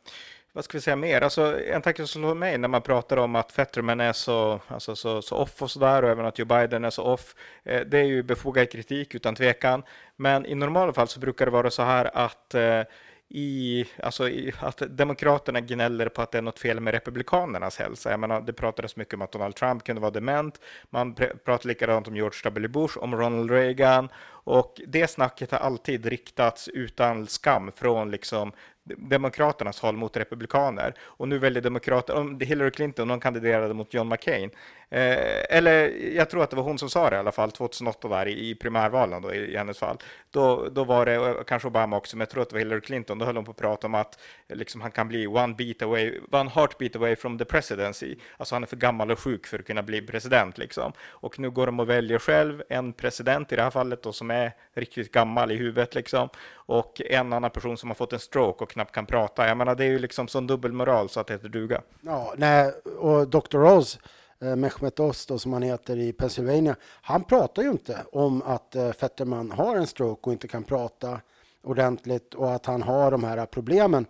vad 0.55 0.65
ska 0.65 0.77
vi 0.77 0.81
säga 0.81 0.95
mer? 0.95 1.21
Alltså, 1.21 1.61
en 1.61 1.81
tanke 1.81 2.07
som 2.07 2.21
slår 2.21 2.35
mig 2.35 2.57
när 2.57 2.67
man 2.67 2.81
pratar 2.81 3.17
om 3.17 3.35
att 3.35 3.51
Fetterman 3.51 3.99
är 3.99 4.13
så, 4.13 4.59
alltså, 4.67 4.95
så, 4.95 5.21
så 5.21 5.35
off 5.35 5.61
och 5.61 5.71
sådär 5.71 6.03
och 6.03 6.09
även 6.09 6.25
att 6.25 6.39
Joe 6.39 6.45
Biden 6.45 6.85
är 6.85 6.89
så 6.89 7.03
off. 7.03 7.35
Eh, 7.63 7.81
det 7.81 7.99
är 7.99 8.03
ju 8.03 8.23
befogad 8.23 8.71
kritik 8.71 9.15
utan 9.15 9.35
tvekan. 9.35 9.83
Men 10.15 10.45
i 10.45 10.55
normala 10.55 10.93
fall 10.93 11.07
så 11.07 11.19
brukar 11.19 11.45
det 11.45 11.51
vara 11.51 11.69
så 11.69 11.83
här 11.83 12.17
att 12.17 12.53
eh, 12.53 12.81
i, 13.29 13.85
alltså 14.03 14.29
i, 14.29 14.53
att 14.59 14.81
Demokraterna 14.89 15.61
gnäller 15.61 16.09
på 16.09 16.21
att 16.21 16.31
det 16.31 16.37
är 16.37 16.41
något 16.41 16.59
fel 16.59 16.79
med 16.79 16.93
Republikanernas 16.93 17.77
hälsa. 17.77 18.11
Jag 18.11 18.19
menar, 18.19 18.41
det 18.41 18.53
pratades 18.53 18.95
mycket 18.95 19.13
om 19.13 19.21
att 19.21 19.31
Donald 19.31 19.55
Trump 19.55 19.83
kunde 19.83 20.01
vara 20.01 20.11
dement. 20.11 20.59
Man 20.89 21.15
pratar 21.45 21.67
likadant 21.67 22.07
om 22.07 22.15
George 22.15 22.39
W. 22.43 22.67
Bush, 22.67 22.97
om 22.97 23.15
Ronald 23.15 23.51
Reagan. 23.51 24.09
Och 24.27 24.81
det 24.87 25.07
snacket 25.07 25.51
har 25.51 25.57
alltid 25.57 26.05
riktats 26.05 26.67
utan 26.67 27.27
skam 27.27 27.71
från 27.75 28.11
liksom 28.11 28.51
Demokraternas 28.85 29.79
håll 29.79 29.97
mot 29.97 30.17
republikaner. 30.17 30.93
Och 31.01 31.27
nu 31.27 31.37
väljer 31.37 31.61
Demokraterna, 31.61 32.37
Hillary 32.45 32.71
Clinton, 32.71 33.09
hon 33.09 33.19
kandiderade 33.19 33.73
mot 33.73 33.93
John 33.93 34.09
McCain. 34.09 34.49
Eh, 34.89 35.57
eller 35.57 35.89
jag 36.15 36.29
tror 36.29 36.43
att 36.43 36.49
det 36.49 36.55
var 36.55 36.63
hon 36.63 36.77
som 36.77 36.89
sa 36.89 37.09
det 37.09 37.15
i 37.15 37.19
alla 37.19 37.31
fall, 37.31 37.51
2008 37.51 38.07
där 38.07 38.25
i, 38.25 38.49
i 38.49 38.55
primärvalen 38.55 39.21
då, 39.21 39.33
i, 39.33 39.37
i 39.37 39.57
hennes 39.57 39.79
fall. 39.79 39.97
Då, 40.31 40.69
då 40.69 40.83
var 40.83 41.05
det, 41.05 41.43
kanske 41.47 41.67
Obama 41.67 41.97
också, 41.97 42.17
men 42.17 42.21
jag 42.21 42.29
tror 42.29 42.41
att 42.41 42.49
det 42.49 42.53
var 42.53 42.59
Hillary 42.59 42.81
Clinton, 42.81 43.17
då 43.17 43.25
höll 43.25 43.35
hon 43.35 43.45
på 43.45 43.51
att 43.51 43.57
prata 43.57 43.87
om 43.87 43.95
att 43.95 44.19
liksom, 44.47 44.81
han 44.81 44.91
kan 44.91 45.07
bli 45.07 45.27
one 45.27 45.53
beat 45.53 45.81
away, 45.81 46.19
one 46.31 46.49
heartbeat 46.49 46.95
away 46.95 47.15
from 47.15 47.37
the 47.37 47.45
presidency. 47.45 48.15
Alltså 48.37 48.55
han 48.55 48.63
är 48.63 48.67
för 48.67 48.77
gammal 48.77 49.11
och 49.11 49.19
sjuk 49.19 49.47
för 49.47 49.59
att 49.59 49.65
kunna 49.65 49.83
bli 49.83 50.01
president 50.01 50.57
liksom. 50.57 50.93
Och 51.01 51.39
nu 51.39 51.49
går 51.49 51.65
de 51.65 51.79
och 51.79 51.89
väljer 51.89 52.19
själv 52.19 52.63
en 52.69 52.93
president 52.93 53.51
i 53.51 53.55
det 53.55 53.63
här 53.63 53.71
fallet 53.71 54.03
då, 54.03 54.13
som 54.13 54.31
är 54.31 54.51
riktigt 54.73 55.11
gammal 55.11 55.51
i 55.51 55.55
huvudet 55.55 55.95
liksom. 55.95 56.29
Och 56.65 57.01
en 57.01 57.33
annan 57.33 57.51
person 57.51 57.77
som 57.77 57.89
har 57.89 57.95
fått 57.95 58.13
en 58.13 58.19
stroke 58.19 58.63
och 58.63 58.69
knappt 58.69 58.91
kan 58.91 59.05
prata. 59.05 59.47
Jag 59.47 59.57
menar, 59.57 59.75
det 59.75 59.83
är 59.85 59.89
ju 59.89 59.99
liksom 59.99 60.27
sån 60.27 60.47
dubbelmoral 60.47 61.09
så 61.09 61.19
att 61.19 61.27
det 61.27 61.33
heter 61.33 61.49
duga. 61.49 61.81
Ja, 62.01 62.33
nej, 62.37 62.71
och 62.99 63.27
Dr. 63.27 63.63
Oz 63.63 63.99
Eh, 64.39 64.55
Mehmet 64.55 64.99
Oz 64.99 65.25
då, 65.25 65.39
som 65.39 65.53
han 65.53 65.63
heter 65.63 65.97
i 65.97 66.13
Pennsylvania, 66.13 66.75
han 67.01 67.23
pratar 67.23 67.63
ju 67.63 67.71
inte 67.71 67.97
om 68.11 68.41
att 68.41 68.75
eh, 68.75 68.91
Fetterman 68.91 69.51
har 69.51 69.75
en 69.75 69.87
stroke 69.87 70.21
och 70.23 70.33
inte 70.33 70.47
kan 70.47 70.63
prata 70.63 71.21
ordentligt 71.63 72.33
och 72.33 72.53
att 72.53 72.65
han 72.65 72.81
har 72.81 73.11
de 73.11 73.23
här 73.23 73.45
problemen. 73.45 74.05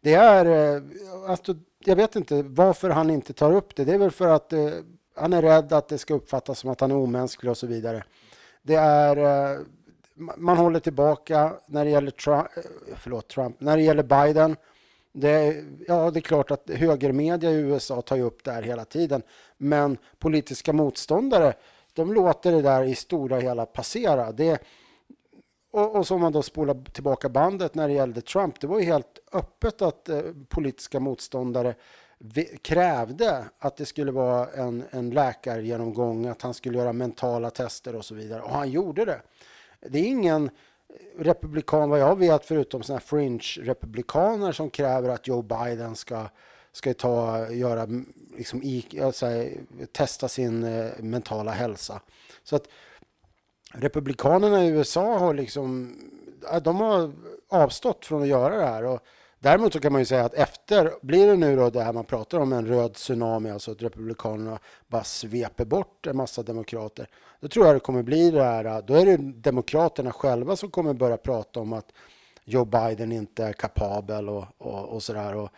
Det 0.00 0.14
är, 0.14 0.74
eh, 0.76 0.82
alltså, 1.28 1.54
jag 1.84 1.96
vet 1.96 2.16
inte 2.16 2.42
varför 2.42 2.90
han 2.90 3.10
inte 3.10 3.32
tar 3.32 3.52
upp 3.52 3.76
det. 3.76 3.84
Det 3.84 3.92
är 3.92 3.98
väl 3.98 4.10
för 4.10 4.28
att 4.28 4.52
eh, 4.52 4.70
han 5.16 5.32
är 5.32 5.42
rädd 5.42 5.72
att 5.72 5.88
det 5.88 5.98
ska 5.98 6.14
uppfattas 6.14 6.58
som 6.58 6.70
att 6.70 6.80
han 6.80 6.90
är 6.90 6.96
omänsklig 6.96 7.50
och 7.50 7.58
så 7.58 7.66
vidare. 7.66 8.04
Det 8.62 8.74
är, 8.74 9.16
eh, 9.16 9.60
man 10.14 10.56
håller 10.56 10.80
tillbaka 10.80 11.52
när 11.66 11.84
det 11.84 11.90
gäller 11.90 12.10
Trump, 12.10 12.46
eh, 12.56 12.62
förlåt, 12.96 13.28
Trump, 13.28 13.60
när 13.60 13.76
det 13.76 13.82
gäller 13.82 14.02
Biden 14.02 14.56
det, 15.12 15.64
ja, 15.86 16.10
det 16.10 16.18
är 16.18 16.20
klart 16.20 16.50
att 16.50 16.70
högermedia 16.70 17.50
i 17.50 17.54
USA 17.54 18.02
tar 18.02 18.20
upp 18.20 18.44
det 18.44 18.52
här 18.52 18.62
hela 18.62 18.84
tiden. 18.84 19.22
Men 19.58 19.98
politiska 20.18 20.72
motståndare, 20.72 21.54
de 21.92 22.12
låter 22.12 22.52
det 22.52 22.62
där 22.62 22.84
i 22.84 22.94
stora 22.94 23.38
hela 23.38 23.66
passera. 23.66 24.32
Det, 24.32 24.62
och, 25.70 25.96
och 25.96 26.06
så 26.06 26.14
om 26.14 26.20
man 26.20 26.32
då 26.32 26.42
spolar 26.42 26.84
tillbaka 26.92 27.28
bandet 27.28 27.74
när 27.74 27.88
det 27.88 27.94
gällde 27.94 28.20
Trump, 28.20 28.60
det 28.60 28.66
var 28.66 28.78
ju 28.78 28.84
helt 28.84 29.18
öppet 29.32 29.82
att 29.82 30.08
eh, 30.08 30.20
politiska 30.48 31.00
motståndare 31.00 31.74
krävde 32.62 33.44
att 33.58 33.76
det 33.76 33.86
skulle 33.86 34.12
vara 34.12 34.46
en, 34.46 34.84
en 34.90 35.10
läkargenomgång, 35.10 36.26
att 36.26 36.42
han 36.42 36.54
skulle 36.54 36.78
göra 36.78 36.92
mentala 36.92 37.50
tester 37.50 37.96
och 37.96 38.04
så 38.04 38.14
vidare. 38.14 38.42
Och 38.42 38.50
han 38.50 38.70
gjorde 38.70 39.04
det. 39.04 39.20
Det 39.86 39.98
är 39.98 40.04
ingen 40.04 40.50
republikan 41.18 41.90
vad 41.90 42.00
jag 42.00 42.18
vet 42.18 42.44
förutom 42.44 42.82
sådana 42.82 43.00
fringe-republikaner 43.00 44.52
som 44.52 44.70
kräver 44.70 45.08
att 45.08 45.28
Joe 45.28 45.42
Biden 45.42 45.96
ska, 45.96 46.28
ska 46.72 46.94
ta, 46.94 47.48
göra, 47.50 47.88
liksom, 48.36 48.62
i, 48.62 49.00
alltså, 49.02 49.26
testa 49.92 50.28
sin 50.28 50.64
eh, 50.64 50.90
mentala 50.98 51.50
hälsa. 51.50 52.00
Så 52.42 52.56
att 52.56 52.68
republikanerna 53.72 54.64
i 54.64 54.68
USA 54.68 55.18
har 55.18 55.34
liksom, 55.34 55.96
de 56.62 56.76
har 56.76 57.12
avstått 57.48 58.06
från 58.06 58.22
att 58.22 58.28
göra 58.28 58.56
det 58.56 58.66
här. 58.66 58.84
Och 58.84 59.00
Däremot 59.42 59.72
så 59.72 59.80
kan 59.80 59.92
man 59.92 60.00
ju 60.00 60.04
säga 60.04 60.24
att 60.24 60.34
efter, 60.34 60.92
blir 61.02 61.26
det 61.26 61.36
nu 61.36 61.56
då 61.56 61.70
det 61.70 61.82
här 61.82 61.92
man 61.92 62.04
pratar 62.04 62.38
om, 62.38 62.52
en 62.52 62.66
röd 62.66 62.94
tsunami, 62.94 63.50
alltså 63.50 63.70
att 63.70 63.82
Republikanerna 63.82 64.58
bara 64.88 65.04
sveper 65.04 65.64
bort 65.64 66.06
en 66.06 66.16
massa 66.16 66.42
demokrater, 66.42 67.06
då 67.40 67.48
tror 67.48 67.66
jag 67.66 67.76
det 67.76 67.80
kommer 67.80 68.02
bli 68.02 68.30
det 68.30 68.42
här, 68.42 68.82
då 68.82 68.94
är 68.94 69.06
det 69.06 69.16
Demokraterna 69.16 70.12
själva 70.12 70.56
som 70.56 70.70
kommer 70.70 70.94
börja 70.94 71.16
prata 71.16 71.60
om 71.60 71.72
att 71.72 71.92
Joe 72.44 72.64
Biden 72.64 73.12
inte 73.12 73.44
är 73.44 73.52
kapabel 73.52 74.28
och, 74.28 74.44
och, 74.58 74.88
och 74.88 75.02
sådär. 75.02 75.48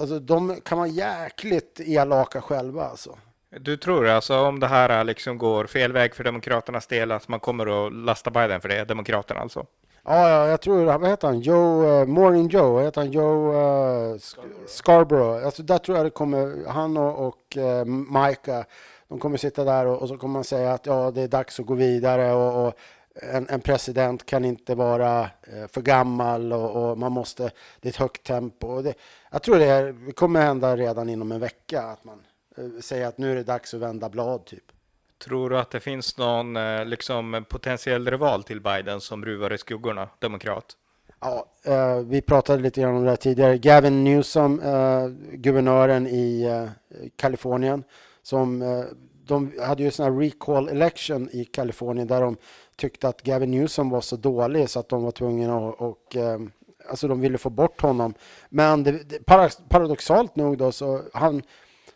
alltså, 0.00 0.18
de 0.18 0.60
kan 0.60 0.78
vara 0.78 0.88
jäkligt 0.88 1.80
elaka 1.80 2.40
själva 2.40 2.84
alltså. 2.84 3.18
Du 3.60 3.76
tror 3.76 4.08
alltså 4.08 4.38
om 4.38 4.60
det 4.60 4.66
här 4.66 5.04
liksom 5.04 5.38
går 5.38 5.66
fel 5.66 5.92
väg 5.92 6.14
för 6.14 6.24
Demokraternas 6.24 6.86
del 6.86 7.12
att 7.12 7.28
man 7.28 7.40
kommer 7.40 7.86
att 7.86 7.92
lasta 7.92 8.30
Biden 8.30 8.60
för 8.60 8.68
det, 8.68 8.84
Demokraterna 8.84 9.40
alltså? 9.40 9.66
Ja, 10.04 10.28
ja, 10.28 10.48
jag 10.48 10.60
tror, 10.60 10.98
vad 10.98 11.10
heter 11.10 11.28
han, 11.28 11.40
Joe, 11.40 12.00
uh, 12.00 12.06
Morning 12.06 12.48
Joe, 12.48 12.72
vad 12.72 12.84
heter 12.84 13.00
han, 13.00 13.12
Joe 13.12 13.52
uh, 13.52 14.18
Scarborough. 14.18 14.66
Scarborough. 14.66 15.44
Alltså, 15.44 15.62
där 15.62 15.78
tror 15.78 15.96
jag 15.96 16.06
det 16.06 16.10
kommer, 16.10 16.66
han 16.68 16.96
och, 16.96 17.26
och 17.26 17.56
uh, 17.56 17.84
Micah, 17.84 18.64
de 19.08 19.18
kommer 19.18 19.36
sitta 19.36 19.64
där 19.64 19.86
och, 19.86 20.02
och, 20.02 20.08
så 20.08 20.16
kommer 20.16 20.32
man 20.32 20.44
säga 20.44 20.72
att 20.72 20.86
ja, 20.86 21.10
det 21.10 21.22
är 21.22 21.28
dags 21.28 21.60
att 21.60 21.66
gå 21.66 21.74
vidare 21.74 22.32
och, 22.32 22.66
och 22.66 22.74
en, 23.14 23.48
en, 23.48 23.60
president 23.60 24.26
kan 24.26 24.44
inte 24.44 24.74
vara 24.74 25.30
för 25.68 25.80
gammal 25.80 26.52
och, 26.52 26.90
och, 26.90 26.98
man 26.98 27.12
måste, 27.12 27.50
det 27.80 27.88
är 27.88 27.90
ett 27.90 27.96
högt 27.96 28.22
tempo. 28.22 28.82
Det, 28.82 28.94
jag 29.30 29.42
tror 29.42 29.58
det, 29.58 29.64
är, 29.64 29.92
det 30.06 30.12
kommer 30.12 30.40
hända 30.40 30.76
redan 30.76 31.08
inom 31.08 31.32
en 31.32 31.40
vecka 31.40 31.82
att 31.82 32.04
man 32.04 32.22
säger 32.80 33.06
att 33.06 33.18
nu 33.18 33.32
är 33.32 33.36
det 33.36 33.42
dags 33.42 33.74
att 33.74 33.80
vända 33.80 34.08
blad 34.08 34.44
typ. 34.44 34.64
Tror 35.24 35.50
du 35.50 35.58
att 35.58 35.70
det 35.70 35.80
finns 35.80 36.18
någon 36.18 36.56
eh, 36.56 36.84
liksom, 36.84 37.44
potentiell 37.48 38.10
rival 38.10 38.42
till 38.42 38.60
Biden 38.60 39.00
som 39.00 39.24
ruvar 39.24 39.52
i 39.52 39.58
skuggorna, 39.58 40.08
demokrat? 40.18 40.76
Ja, 41.20 41.46
eh, 41.64 41.98
vi 41.98 42.22
pratade 42.22 42.62
lite 42.62 42.80
grann 42.80 42.96
om 42.96 43.04
det 43.04 43.10
här 43.10 43.16
tidigare. 43.16 43.58
Gavin 43.58 44.04
Newsom, 44.04 44.60
eh, 44.60 45.06
guvernören 45.32 46.06
i 46.06 46.68
Kalifornien, 47.16 47.84
som 48.22 48.64
de 49.24 49.52
hade 49.66 49.82
ju 49.82 49.90
sån 49.90 50.04
här 50.04 50.20
recall 50.20 50.68
election 50.68 51.28
i 51.32 51.44
Kalifornien 51.44 52.06
där 52.06 52.20
de 52.20 52.36
tyckte 52.76 53.08
att 53.08 53.22
Gavin 53.22 53.50
Newsom 53.50 53.90
var 53.90 54.00
så 54.00 54.16
dålig 54.16 54.70
så 54.70 54.80
att 54.80 54.88
de 54.88 55.02
var 55.02 55.10
tvungna 55.10 55.68
att 55.68 55.80
och, 55.80 56.16
alltså 56.88 57.08
de 57.08 57.20
ville 57.20 57.38
få 57.38 57.50
bort 57.50 57.80
honom. 57.80 58.14
Men 58.48 58.84
det, 58.84 58.92
det, 58.92 59.24
paradoxalt 59.68 60.36
nog 60.36 60.58
då 60.58 60.72
så 60.72 61.02
han 61.12 61.42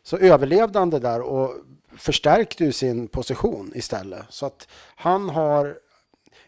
så 0.03 0.17
överlevde 0.17 0.79
han 0.79 0.91
det 0.91 0.99
där 0.99 1.21
och 1.21 1.55
förstärkte 1.97 2.65
ju 2.65 2.73
sin 2.73 3.09
position 3.09 3.73
istället. 3.75 4.23
Så 4.29 4.47
att 4.47 4.69
han 4.97 5.29
har... 5.29 5.79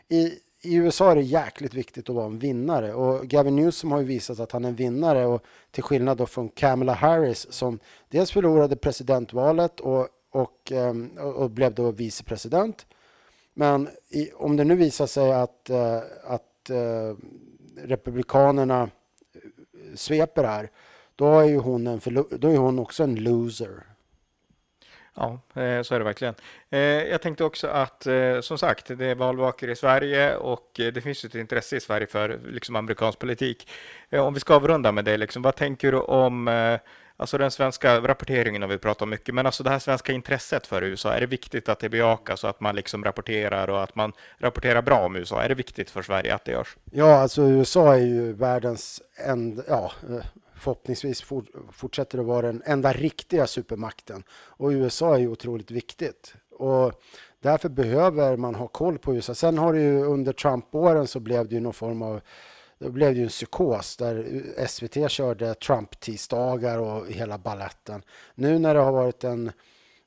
I, 0.09 0.39
i 0.63 0.75
USA 0.75 1.11
är 1.11 1.17
det 1.17 1.23
jäkligt 1.23 1.75
viktigt 1.75 2.09
att 2.09 2.15
vara 2.15 2.27
en 2.27 2.39
vinnare 2.39 2.95
och 2.95 3.27
Gavin 3.27 3.57
Newsom 3.57 3.93
har 3.93 3.99
ju 3.99 4.05
visat 4.05 4.41
att 4.41 4.53
han 4.53 4.65
är 4.65 4.69
en 4.69 4.75
vinnare 4.75 5.27
och 5.27 5.45
till 5.71 5.83
skillnad 5.83 6.19
då 6.19 6.27
från 6.27 6.49
Kamala 6.49 6.93
Harris 6.93 7.47
som 7.53 7.79
dels 8.09 8.33
förlorade 8.33 8.77
presidentvalet 8.77 9.81
och, 9.81 10.09
och, 10.31 10.73
ehm, 10.73 11.11
och 11.19 11.51
blev 11.51 11.75
då 11.75 11.91
vicepresident. 11.91 12.87
Men 13.55 13.89
i, 14.09 14.31
om 14.33 14.57
det 14.57 14.65
nu 14.65 14.75
visar 14.75 15.07
sig 15.07 15.33
att, 15.33 15.71
eh, 15.71 16.01
att 16.25 16.71
eh, 16.71 17.17
republikanerna 17.77 18.83
eh, 18.83 19.41
sveper 19.95 20.45
här, 20.45 20.71
då 21.17 21.39
är 21.39 21.45
ju 21.45 21.57
hon, 21.57 21.87
en 21.87 22.01
då 22.31 22.49
är 22.49 22.57
hon 22.57 22.79
också 22.79 23.03
en 23.03 23.15
loser. 23.15 23.96
Ja, 25.17 25.41
eh, 25.55 25.83
så 25.83 25.95
är 25.95 25.99
det 25.99 26.05
verkligen. 26.05 26.35
Eh, 26.71 26.81
jag 26.81 27.23
tänkte 27.23 27.45
också 27.45 27.67
att, 27.67 28.07
eh, 28.07 28.41
som 28.41 28.59
sagt, 28.59 28.99
det 28.99 29.07
är 29.07 29.15
valvakor 29.15 29.71
i 29.71 29.77
Sverige 29.77 30.37
och 30.37 30.71
det 30.75 31.03
finns 31.03 31.25
ett 31.25 31.35
intresse 31.35 31.77
i 31.77 31.81
Sverige 31.81 32.07
för 32.07 32.41
liksom, 32.49 32.77
amerikansk 32.77 33.19
politik. 33.19 33.69
Om 34.13 34.35
vi 34.35 34.41
ska 34.41 34.55
avrunda 34.55 34.93
med 34.93 35.05
det, 35.05 35.17
liksom, 35.17 35.43
vad 35.43 35.57
tänker 35.57 35.93
du 35.93 35.99
om 35.99 36.49
Alltså 37.19 37.39
den 37.39 37.51
svenska 37.51 38.01
rapporteringen 38.01 38.63
har 38.63 38.69
vi 38.69 38.79
pratat 38.79 39.03
om 39.03 39.11
mycket, 39.11 39.35
men 39.35 39.47
alltså 39.47 39.63
det 39.63 39.71
här 39.71 39.79
svenska 39.79 40.13
intresset 40.13 40.67
för 40.67 40.83
USA, 40.83 41.13
är 41.13 41.21
det 41.21 41.27
viktigt 41.27 41.69
att 41.69 41.79
det 41.79 41.89
bejakas 41.89 42.45
och 42.45 42.51
att 42.51 42.61
man 42.61 42.77
liksom 42.77 43.05
rapporterar 43.05 43.71
och 43.71 43.83
att 43.83 43.95
man 43.95 44.13
rapporterar 44.39 44.83
bra 44.83 44.99
om 44.99 45.17
USA? 45.17 45.43
Är 45.43 45.49
det 45.49 45.55
viktigt 45.55 45.91
för 45.91 46.03
Sverige 46.03 46.35
att 46.35 46.45
det 46.45 46.53
görs? 46.53 46.77
Ja, 46.93 47.15
alltså 47.15 47.43
USA 47.43 47.95
är 47.95 47.99
ju 47.99 48.33
världens 48.33 49.03
enda, 49.17 49.63
ja, 49.69 49.93
förhoppningsvis 50.57 51.25
fortsätter 51.73 52.19
att 52.19 52.27
vara 52.27 52.47
den 52.47 52.63
enda 52.65 52.93
riktiga 52.93 53.47
supermakten. 53.47 54.25
Och 54.31 54.69
USA 54.69 55.15
är 55.15 55.19
ju 55.19 55.29
otroligt 55.29 55.71
viktigt. 55.71 56.35
Och 56.51 56.93
därför 57.41 57.69
behöver 57.69 58.37
man 58.37 58.55
ha 58.55 58.69
koll 58.69 58.99
på 58.99 59.15
USA. 59.15 59.35
Sen 59.35 59.59
har 59.59 59.73
det 59.73 59.81
ju 59.81 60.05
under 60.05 60.33
Trump-åren 60.33 61.07
så 61.07 61.21
blev 61.21 61.49
det 61.49 61.55
ju 61.55 61.61
någon 61.61 61.73
form 61.73 62.03
av 62.03 62.21
då 62.79 62.91
blev 62.91 63.15
det 63.15 63.19
ju 63.19 63.23
en 63.23 63.29
psykos 63.29 63.97
där 63.97 64.43
SVT 64.67 65.11
körde 65.11 65.55
Trump-tisdagar 65.55 66.79
och 66.79 67.07
hela 67.07 67.39
balletten. 67.39 68.03
Nu 68.35 68.59
när 68.59 68.75
det 68.75 68.81
har 68.81 68.93
varit 68.93 69.25
en 69.25 69.53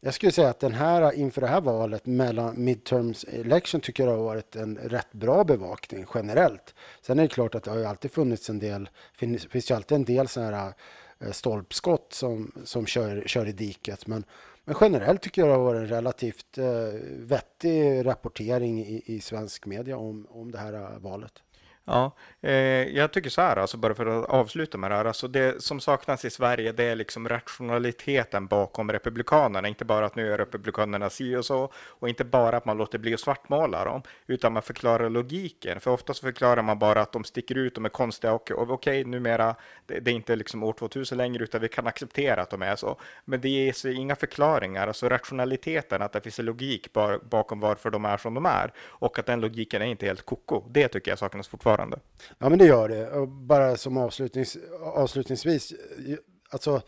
jag 0.01 0.13
skulle 0.13 0.31
säga 0.31 0.49
att 0.49 0.59
den 0.59 0.73
här, 0.73 1.11
inför 1.13 1.41
det 1.41 1.47
här 1.47 1.61
valet 1.61 2.05
mellan 2.05 2.63
midterms 2.63 3.23
election 3.23 3.81
tycker 3.81 4.03
jag 4.03 4.13
det 4.13 4.17
har 4.17 4.23
varit 4.23 4.55
en 4.55 4.77
rätt 4.77 5.11
bra 5.11 5.43
bevakning 5.43 6.05
generellt. 6.13 6.75
Sen 7.01 7.19
är 7.19 7.23
det 7.23 7.29
klart 7.29 7.55
att 7.55 7.63
det 7.63 7.71
har 7.71 7.77
ju 7.77 7.85
alltid 7.85 8.11
funnits 8.11 8.49
en 8.49 8.59
del, 8.59 8.89
finns, 9.13 9.45
finns 9.45 9.71
ju 9.71 9.75
alltid 9.75 9.95
en 9.95 10.05
del 10.05 10.27
sådana 10.27 10.57
här 10.57 10.73
eh, 11.19 11.31
stolpskott 11.31 12.13
som, 12.13 12.51
som 12.63 12.85
kör, 12.85 13.23
kör 13.25 13.47
i 13.47 13.51
diket. 13.51 14.07
Men, 14.07 14.23
men 14.65 14.75
generellt 14.81 15.21
tycker 15.21 15.41
jag 15.41 15.49
det 15.49 15.53
har 15.53 15.63
varit 15.63 15.81
en 15.81 15.87
relativt 15.87 16.57
eh, 16.57 16.65
vettig 17.17 18.05
rapportering 18.05 18.79
i, 18.85 19.03
i 19.05 19.21
svensk 19.21 19.65
media 19.65 19.97
om, 19.97 20.27
om 20.29 20.51
det 20.51 20.57
här 20.57 20.73
eh, 20.73 20.99
valet. 20.99 21.33
Ja, 21.91 22.11
eh, 22.41 22.53
jag 22.97 23.13
tycker 23.13 23.29
så 23.29 23.41
här, 23.41 23.55
alltså 23.55 23.77
bara 23.77 23.95
för 23.95 24.05
att 24.05 24.29
avsluta 24.29 24.77
med 24.77 24.91
det 24.91 24.95
här, 24.95 25.05
alltså 25.05 25.27
det 25.27 25.63
som 25.63 25.79
saknas 25.79 26.25
i 26.25 26.29
Sverige, 26.29 26.71
det 26.71 26.83
är 26.83 26.95
liksom 26.95 27.29
rationaliteten 27.29 28.47
bakom 28.47 28.91
republikanerna, 28.91 29.67
inte 29.67 29.85
bara 29.85 30.05
att 30.05 30.15
nu 30.15 30.33
är 30.33 30.37
republikanerna 30.37 31.09
si 31.09 31.35
och 31.35 31.45
så, 31.45 31.71
och 31.75 32.09
inte 32.09 32.25
bara 32.25 32.57
att 32.57 32.65
man 32.65 32.77
låter 32.77 32.97
bli 32.97 33.13
att 33.13 33.19
svartmåla 33.19 33.85
dem, 33.85 34.01
utan 34.27 34.53
man 34.53 34.61
förklarar 34.61 35.09
logiken, 35.09 35.79
för 35.79 35.91
ofta 35.91 36.13
så 36.13 36.21
förklarar 36.21 36.61
man 36.61 36.79
bara 36.79 37.01
att 37.01 37.11
de 37.11 37.23
sticker 37.23 37.57
ut, 37.57 37.75
de 37.75 37.85
är 37.85 37.89
konstiga 37.89 38.33
och, 38.33 38.51
och 38.51 38.69
okej, 38.69 39.03
numera, 39.03 39.55
det, 39.85 39.99
det 39.99 40.11
är 40.11 40.15
inte 40.15 40.35
liksom 40.35 40.63
år 40.63 40.73
2000 40.73 41.17
längre, 41.17 41.43
utan 41.43 41.61
vi 41.61 41.67
kan 41.69 41.87
acceptera 41.87 42.41
att 42.41 42.49
de 42.49 42.61
är 42.61 42.75
så, 42.75 42.99
men 43.25 43.41
det 43.41 43.49
ges 43.49 43.85
inga 43.85 44.15
förklaringar, 44.15 44.87
alltså 44.87 45.09
rationaliteten, 45.09 46.01
att 46.01 46.13
det 46.13 46.21
finns 46.21 46.39
en 46.39 46.45
logik 46.45 46.93
bakom 47.29 47.59
varför 47.59 47.89
de 47.89 48.05
är 48.05 48.17
som 48.17 48.33
de 48.33 48.45
är, 48.45 48.73
och 48.79 49.19
att 49.19 49.25
den 49.25 49.41
logiken 49.41 49.81
är 49.81 49.85
inte 49.85 50.05
helt 50.05 50.25
koko, 50.25 50.63
det 50.69 50.87
tycker 50.87 51.11
jag 51.11 51.19
saknas 51.19 51.47
fortfarande 51.47 51.78
avgörande. 51.79 51.99
Ja, 52.39 52.49
men 52.49 52.59
det 52.59 52.65
gör 52.65 52.89
det. 52.89 53.09
Och 53.11 53.27
bara 53.27 53.77
som 53.77 53.97
avslutnings, 53.97 54.57
avslutningsvis, 54.81 55.73
alltså 56.49 56.81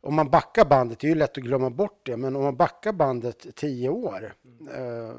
om 0.00 0.14
man 0.14 0.30
backar 0.30 0.64
bandet, 0.64 0.98
det 1.00 1.06
är 1.06 1.08
ju 1.08 1.14
lätt 1.14 1.38
att 1.38 1.44
glömma 1.44 1.70
bort 1.70 2.00
det, 2.06 2.16
men 2.16 2.36
om 2.36 2.42
man 2.42 2.56
backar 2.56 2.92
bandet 2.92 3.46
tio 3.56 3.88
år, 3.88 4.34
eh, 4.74 5.14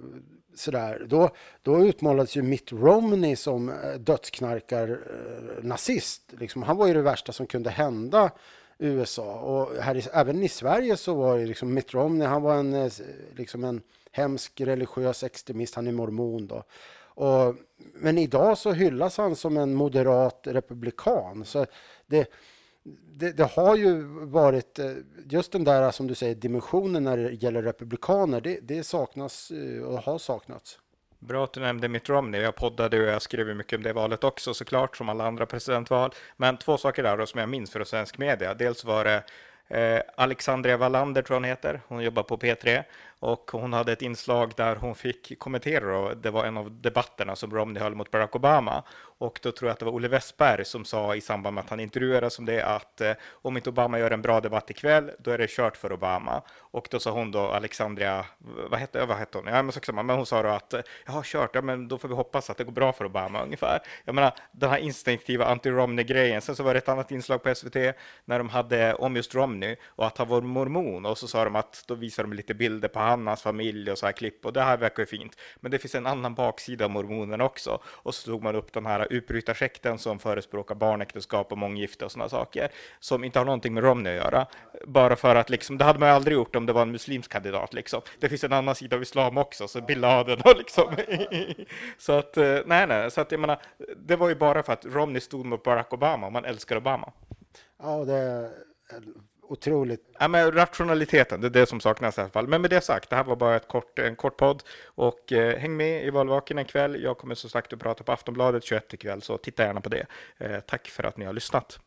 sådär, 0.55 1.05
då, 1.09 1.29
då 1.61 1.85
utmålades 1.85 2.37
ju 2.37 2.41
Mitt 2.41 2.71
Romney 2.71 3.35
som 3.35 3.69
eh, 3.69 3.93
dödsknarkar 3.99 4.89
eh, 4.89 5.63
nazist. 5.63 6.33
Liksom, 6.39 6.63
han 6.63 6.77
var 6.77 6.87
ju 6.87 6.93
det 6.93 7.01
värsta 7.01 7.31
som 7.31 7.47
kunde 7.47 7.69
hända 7.69 8.31
USA. 8.79 9.33
Och 9.33 9.83
här 9.83 9.95
i, 9.95 10.03
även 10.13 10.43
i 10.43 10.49
Sverige 10.49 10.97
så 10.97 11.13
var 11.13 11.37
ju 11.37 11.45
liksom 11.45 11.73
Mitt 11.73 11.93
Romney, 11.93 12.27
han 12.27 12.41
var 12.41 12.55
en, 12.55 12.73
eh, 12.73 12.91
liksom 13.35 13.63
en 13.63 13.81
hemsk 14.11 14.61
religiös 14.61 15.23
extremist, 15.23 15.75
han 15.75 15.87
är 15.87 15.91
mormon 15.91 16.47
då. 16.47 16.63
Och, 17.17 17.55
men 17.93 18.17
idag 18.17 18.57
så 18.57 18.71
hyllas 18.71 19.17
han 19.17 19.35
som 19.35 19.57
en 19.57 19.75
moderat 19.75 20.41
republikan. 20.43 21.45
Så 21.45 21.65
det, 22.07 22.31
det, 23.13 23.31
det, 23.31 23.51
har 23.51 23.75
ju 23.75 24.03
varit 24.25 24.79
eh, 24.79 24.91
just 25.29 25.51
den 25.51 25.63
där 25.63 25.91
som 25.91 26.07
du 26.07 26.15
säger 26.15 26.35
dimensionen 26.35 27.03
när 27.03 27.17
det 27.17 27.31
gäller 27.31 27.61
republikaner. 27.61 28.41
Det, 28.41 28.59
det 28.61 28.83
saknas 28.83 29.51
eh, 29.51 29.83
och 29.83 29.99
har 29.99 30.17
saknats. 30.17 30.79
Bra 31.19 31.43
att 31.43 31.53
du 31.53 31.59
nämnde 31.59 31.87
Mitt 31.87 32.09
Romney. 32.09 32.41
Jag 32.41 32.55
poddade 32.55 32.99
och 32.99 33.07
jag 33.07 33.21
skrev 33.21 33.55
mycket 33.55 33.77
om 33.77 33.83
det 33.83 33.93
valet 33.93 34.23
också 34.23 34.53
såklart, 34.53 34.97
som 34.97 35.09
alla 35.09 35.27
andra 35.27 35.45
presidentval. 35.45 36.11
Men 36.37 36.57
två 36.57 36.77
saker 36.77 37.03
där 37.03 37.17
då, 37.17 37.25
som 37.25 37.39
jag 37.39 37.49
minns 37.49 37.71
från 37.71 37.85
svensk 37.85 38.17
media. 38.17 38.53
Dels 38.53 38.83
var 38.83 39.03
det 39.03 39.23
eh, 39.67 40.01
Alexandria 40.15 40.77
Wallander, 40.77 41.21
tror 41.21 41.35
jag 41.35 41.41
hon 41.41 41.49
heter. 41.49 41.81
Hon 41.87 42.03
jobbar 42.03 42.23
på 42.23 42.37
P3 42.37 42.83
och 43.19 43.51
hon 43.51 43.73
hade 43.73 43.91
ett 43.91 44.01
inslag 44.01 44.53
där 44.57 44.75
hon 44.75 44.95
fick 44.95 45.39
kommentera 45.39 45.99
och 45.99 46.17
det 46.17 46.31
var 46.31 46.45
en 46.45 46.57
av 46.57 46.81
debatterna 46.81 47.35
som 47.35 47.51
Romney 47.51 47.83
höll 47.83 47.95
mot 47.95 48.11
Barack 48.11 48.35
Obama 48.35 48.83
och 49.19 49.39
då 49.43 49.51
tror 49.51 49.67
jag 49.67 49.73
att 49.73 49.79
det 49.79 49.85
var 49.85 49.91
Olle 49.91 50.07
Westberg 50.07 50.65
som 50.65 50.85
sa 50.85 51.15
i 51.15 51.21
samband 51.21 51.53
med 51.53 51.63
att 51.63 51.69
han 51.69 51.79
intervjuades 51.79 52.39
om 52.39 52.45
det 52.45 52.65
att 52.65 53.01
eh, 53.01 53.13
om 53.31 53.57
inte 53.57 53.69
Obama 53.69 53.99
gör 53.99 54.11
en 54.11 54.21
bra 54.21 54.41
debatt 54.41 54.69
ikväll, 54.69 55.11
då 55.19 55.31
är 55.31 55.37
det 55.37 55.49
kört 55.49 55.77
för 55.77 55.93
Obama. 55.93 56.41
Och 56.57 56.87
då 56.91 56.99
sa 56.99 57.11
hon 57.11 57.31
då, 57.31 57.39
Alexandria, 57.39 58.25
vad 58.69 58.79
hette, 58.79 59.05
vad 59.05 59.17
hette 59.17 59.37
hon? 59.37 59.47
Ja, 59.47 59.63
men, 59.63 59.71
så, 59.71 59.93
men 59.93 60.09
hon 60.09 60.25
sa 60.25 60.43
då 60.43 60.49
att 60.49 60.73
jag 61.05 61.13
har 61.13 61.23
kört, 61.23 61.55
ja, 61.55 61.61
men 61.61 61.87
då 61.87 61.97
får 61.97 62.07
vi 62.07 62.15
hoppas 62.15 62.49
att 62.49 62.57
det 62.57 62.63
går 62.63 62.71
bra 62.71 62.93
för 62.93 63.05
Obama 63.05 63.43
ungefär. 63.43 63.79
Jag 64.05 64.15
menar, 64.15 64.33
den 64.51 64.69
här 64.69 64.77
instinktiva 64.77 65.45
anti-Romney-grejen. 65.45 66.41
Sen 66.41 66.55
så 66.55 66.63
var 66.63 66.73
det 66.73 66.77
ett 66.77 66.89
annat 66.89 67.11
inslag 67.11 67.43
på 67.43 67.55
SVT 67.55 67.75
när 68.25 68.37
de 68.37 68.49
hade 68.49 68.93
om 68.93 69.15
just 69.15 69.35
Romney 69.35 69.75
och 69.85 70.07
att 70.07 70.17
han 70.17 70.27
var 70.27 70.41
mormon 70.41 71.05
och 71.05 71.17
så 71.17 71.27
sa 71.27 71.43
de 71.43 71.55
att 71.55 71.83
då 71.87 71.95
visade 71.95 72.29
de 72.29 72.35
lite 72.35 72.53
bilder 72.53 72.87
på 72.87 72.99
Annas 73.07 73.41
familj 73.41 73.91
och 73.91 73.97
så 73.97 74.05
här 74.05 74.13
klipp 74.13 74.45
och 74.45 74.53
det 74.53 74.61
här 74.61 74.77
verkar 74.77 75.03
ju 75.03 75.07
fint. 75.07 75.37
Men 75.55 75.71
det 75.71 75.79
finns 75.79 75.95
en 75.95 76.07
annan 76.07 76.35
baksida 76.35 76.85
av 76.85 76.91
mormonerna 76.91 77.43
också. 77.43 77.81
Och 77.85 78.15
så 78.15 78.31
tog 78.31 78.43
man 78.43 78.55
upp 78.55 78.73
den 78.73 78.85
här 78.85 79.07
utbrytarsekten 79.13 79.97
som 79.97 80.19
förespråkar 80.19 80.75
barnäktenskap 80.75 81.51
och 81.51 81.57
månggifte 81.57 82.05
och 82.05 82.11
sådana 82.11 82.29
saker 82.29 82.69
som 82.99 83.23
inte 83.23 83.39
har 83.39 83.45
någonting 83.45 83.73
med 83.73 83.83
Romney 83.83 84.17
att 84.17 84.23
göra. 84.23 84.47
Bara 84.85 85.15
för 85.15 85.35
att 85.35 85.49
liksom, 85.49 85.77
det 85.77 85.85
hade 85.85 85.99
man 85.99 86.09
ju 86.09 86.15
aldrig 86.15 86.35
gjort 86.35 86.55
om 86.55 86.65
det 86.65 86.73
var 86.73 86.81
en 86.81 86.91
muslimsk 86.91 87.31
kandidat 87.31 87.73
liksom. 87.73 88.01
Det 88.19 88.29
finns 88.29 88.43
en 88.43 88.53
annan 88.53 88.75
sida 88.75 88.95
av 88.95 89.01
islam 89.01 89.37
också, 89.37 89.67
så 89.67 89.81
bin 89.81 90.01
Laden 90.01 90.41
och 90.45 90.57
liksom. 90.57 90.95
så 91.97 92.13
att, 92.13 92.37
eh, 92.37 92.59
nej, 92.65 92.87
nej, 92.87 93.11
så 93.11 93.21
att 93.21 93.31
jag 93.31 93.39
menar, 93.39 93.61
det 93.97 94.15
var 94.15 94.29
ju 94.29 94.35
bara 94.35 94.63
för 94.63 94.73
att 94.73 94.85
Romney 94.85 95.21
stod 95.21 95.45
mot 95.45 95.63
Barack 95.63 95.93
Obama 95.93 96.27
och 96.27 96.33
man 96.33 96.45
älskar 96.45 96.75
Obama. 96.75 97.11
Ja, 97.83 98.05
det 98.05 98.51
otroligt. 99.47 100.01
Ja, 100.19 100.27
men 100.27 100.51
rationaliteten, 100.51 101.41
det 101.41 101.47
är 101.47 101.49
det 101.49 101.65
som 101.65 101.79
saknas 101.79 102.17
i 102.17 102.21
alla 102.21 102.29
fall. 102.29 102.47
Men 102.47 102.61
med 102.61 102.69
det 102.69 102.81
sagt, 102.81 103.09
det 103.09 103.15
här 103.15 103.23
var 103.23 103.35
bara 103.35 103.55
ett 103.55 103.67
kort, 103.67 103.99
en 103.99 104.15
kort 104.15 104.37
podd 104.37 104.63
och 104.85 105.33
eh, 105.33 105.57
häng 105.57 105.77
med 105.77 106.05
i 106.05 106.09
valvaken 106.09 106.57
en 106.57 106.65
kväll. 106.65 107.03
Jag 107.03 107.17
kommer 107.17 107.35
som 107.35 107.49
sagt 107.49 107.73
att 107.73 107.79
prata 107.79 108.03
på 108.03 108.11
Aftonbladet 108.11 108.63
21 108.63 108.93
ikväll, 108.93 109.21
så 109.21 109.37
titta 109.37 109.63
gärna 109.63 109.81
på 109.81 109.89
det. 109.89 110.05
Eh, 110.37 110.59
tack 110.59 110.87
för 110.87 111.03
att 111.03 111.17
ni 111.17 111.25
har 111.25 111.33
lyssnat. 111.33 111.79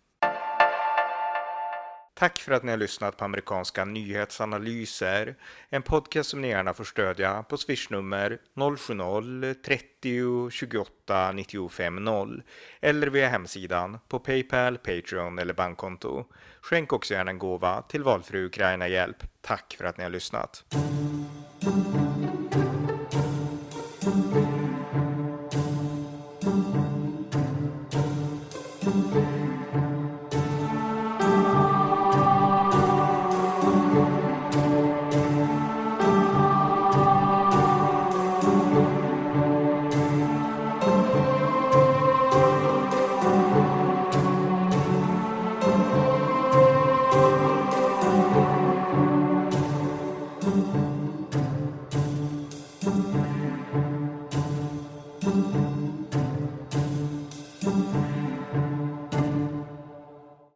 Tack 2.21 2.39
för 2.39 2.53
att 2.53 2.63
ni 2.63 2.71
har 2.71 2.77
lyssnat 2.79 3.17
på 3.17 3.25
amerikanska 3.25 3.85
nyhetsanalyser. 3.85 5.35
En 5.71 5.83
podcast 5.83 6.31
som 6.31 6.41
ni 6.41 6.49
gärna 6.49 6.75
får 6.75 6.85
stödja 6.85 7.43
på 7.43 7.57
swishnummer 7.57 8.39
070-30 8.55 10.51
28 10.51 11.33
95 11.33 12.05
0 12.05 12.43
eller 12.81 13.07
via 13.07 13.29
hemsidan 13.29 13.99
på 14.09 14.19
Paypal, 14.19 14.79
Patreon 14.79 15.39
eller 15.39 15.55
bankkonto. 15.55 16.25
Skänk 16.61 16.93
också 16.93 17.15
gärna 17.15 17.31
en 17.31 17.39
gåva 17.39 17.83
till 17.83 18.03
valfri 18.03 18.45
Ukraina-hjälp. 18.45 19.17
Tack 19.41 19.75
för 19.79 19.85
att 19.85 19.99
ni 19.99 20.05
har 20.05 20.11
lyssnat. 20.11 20.65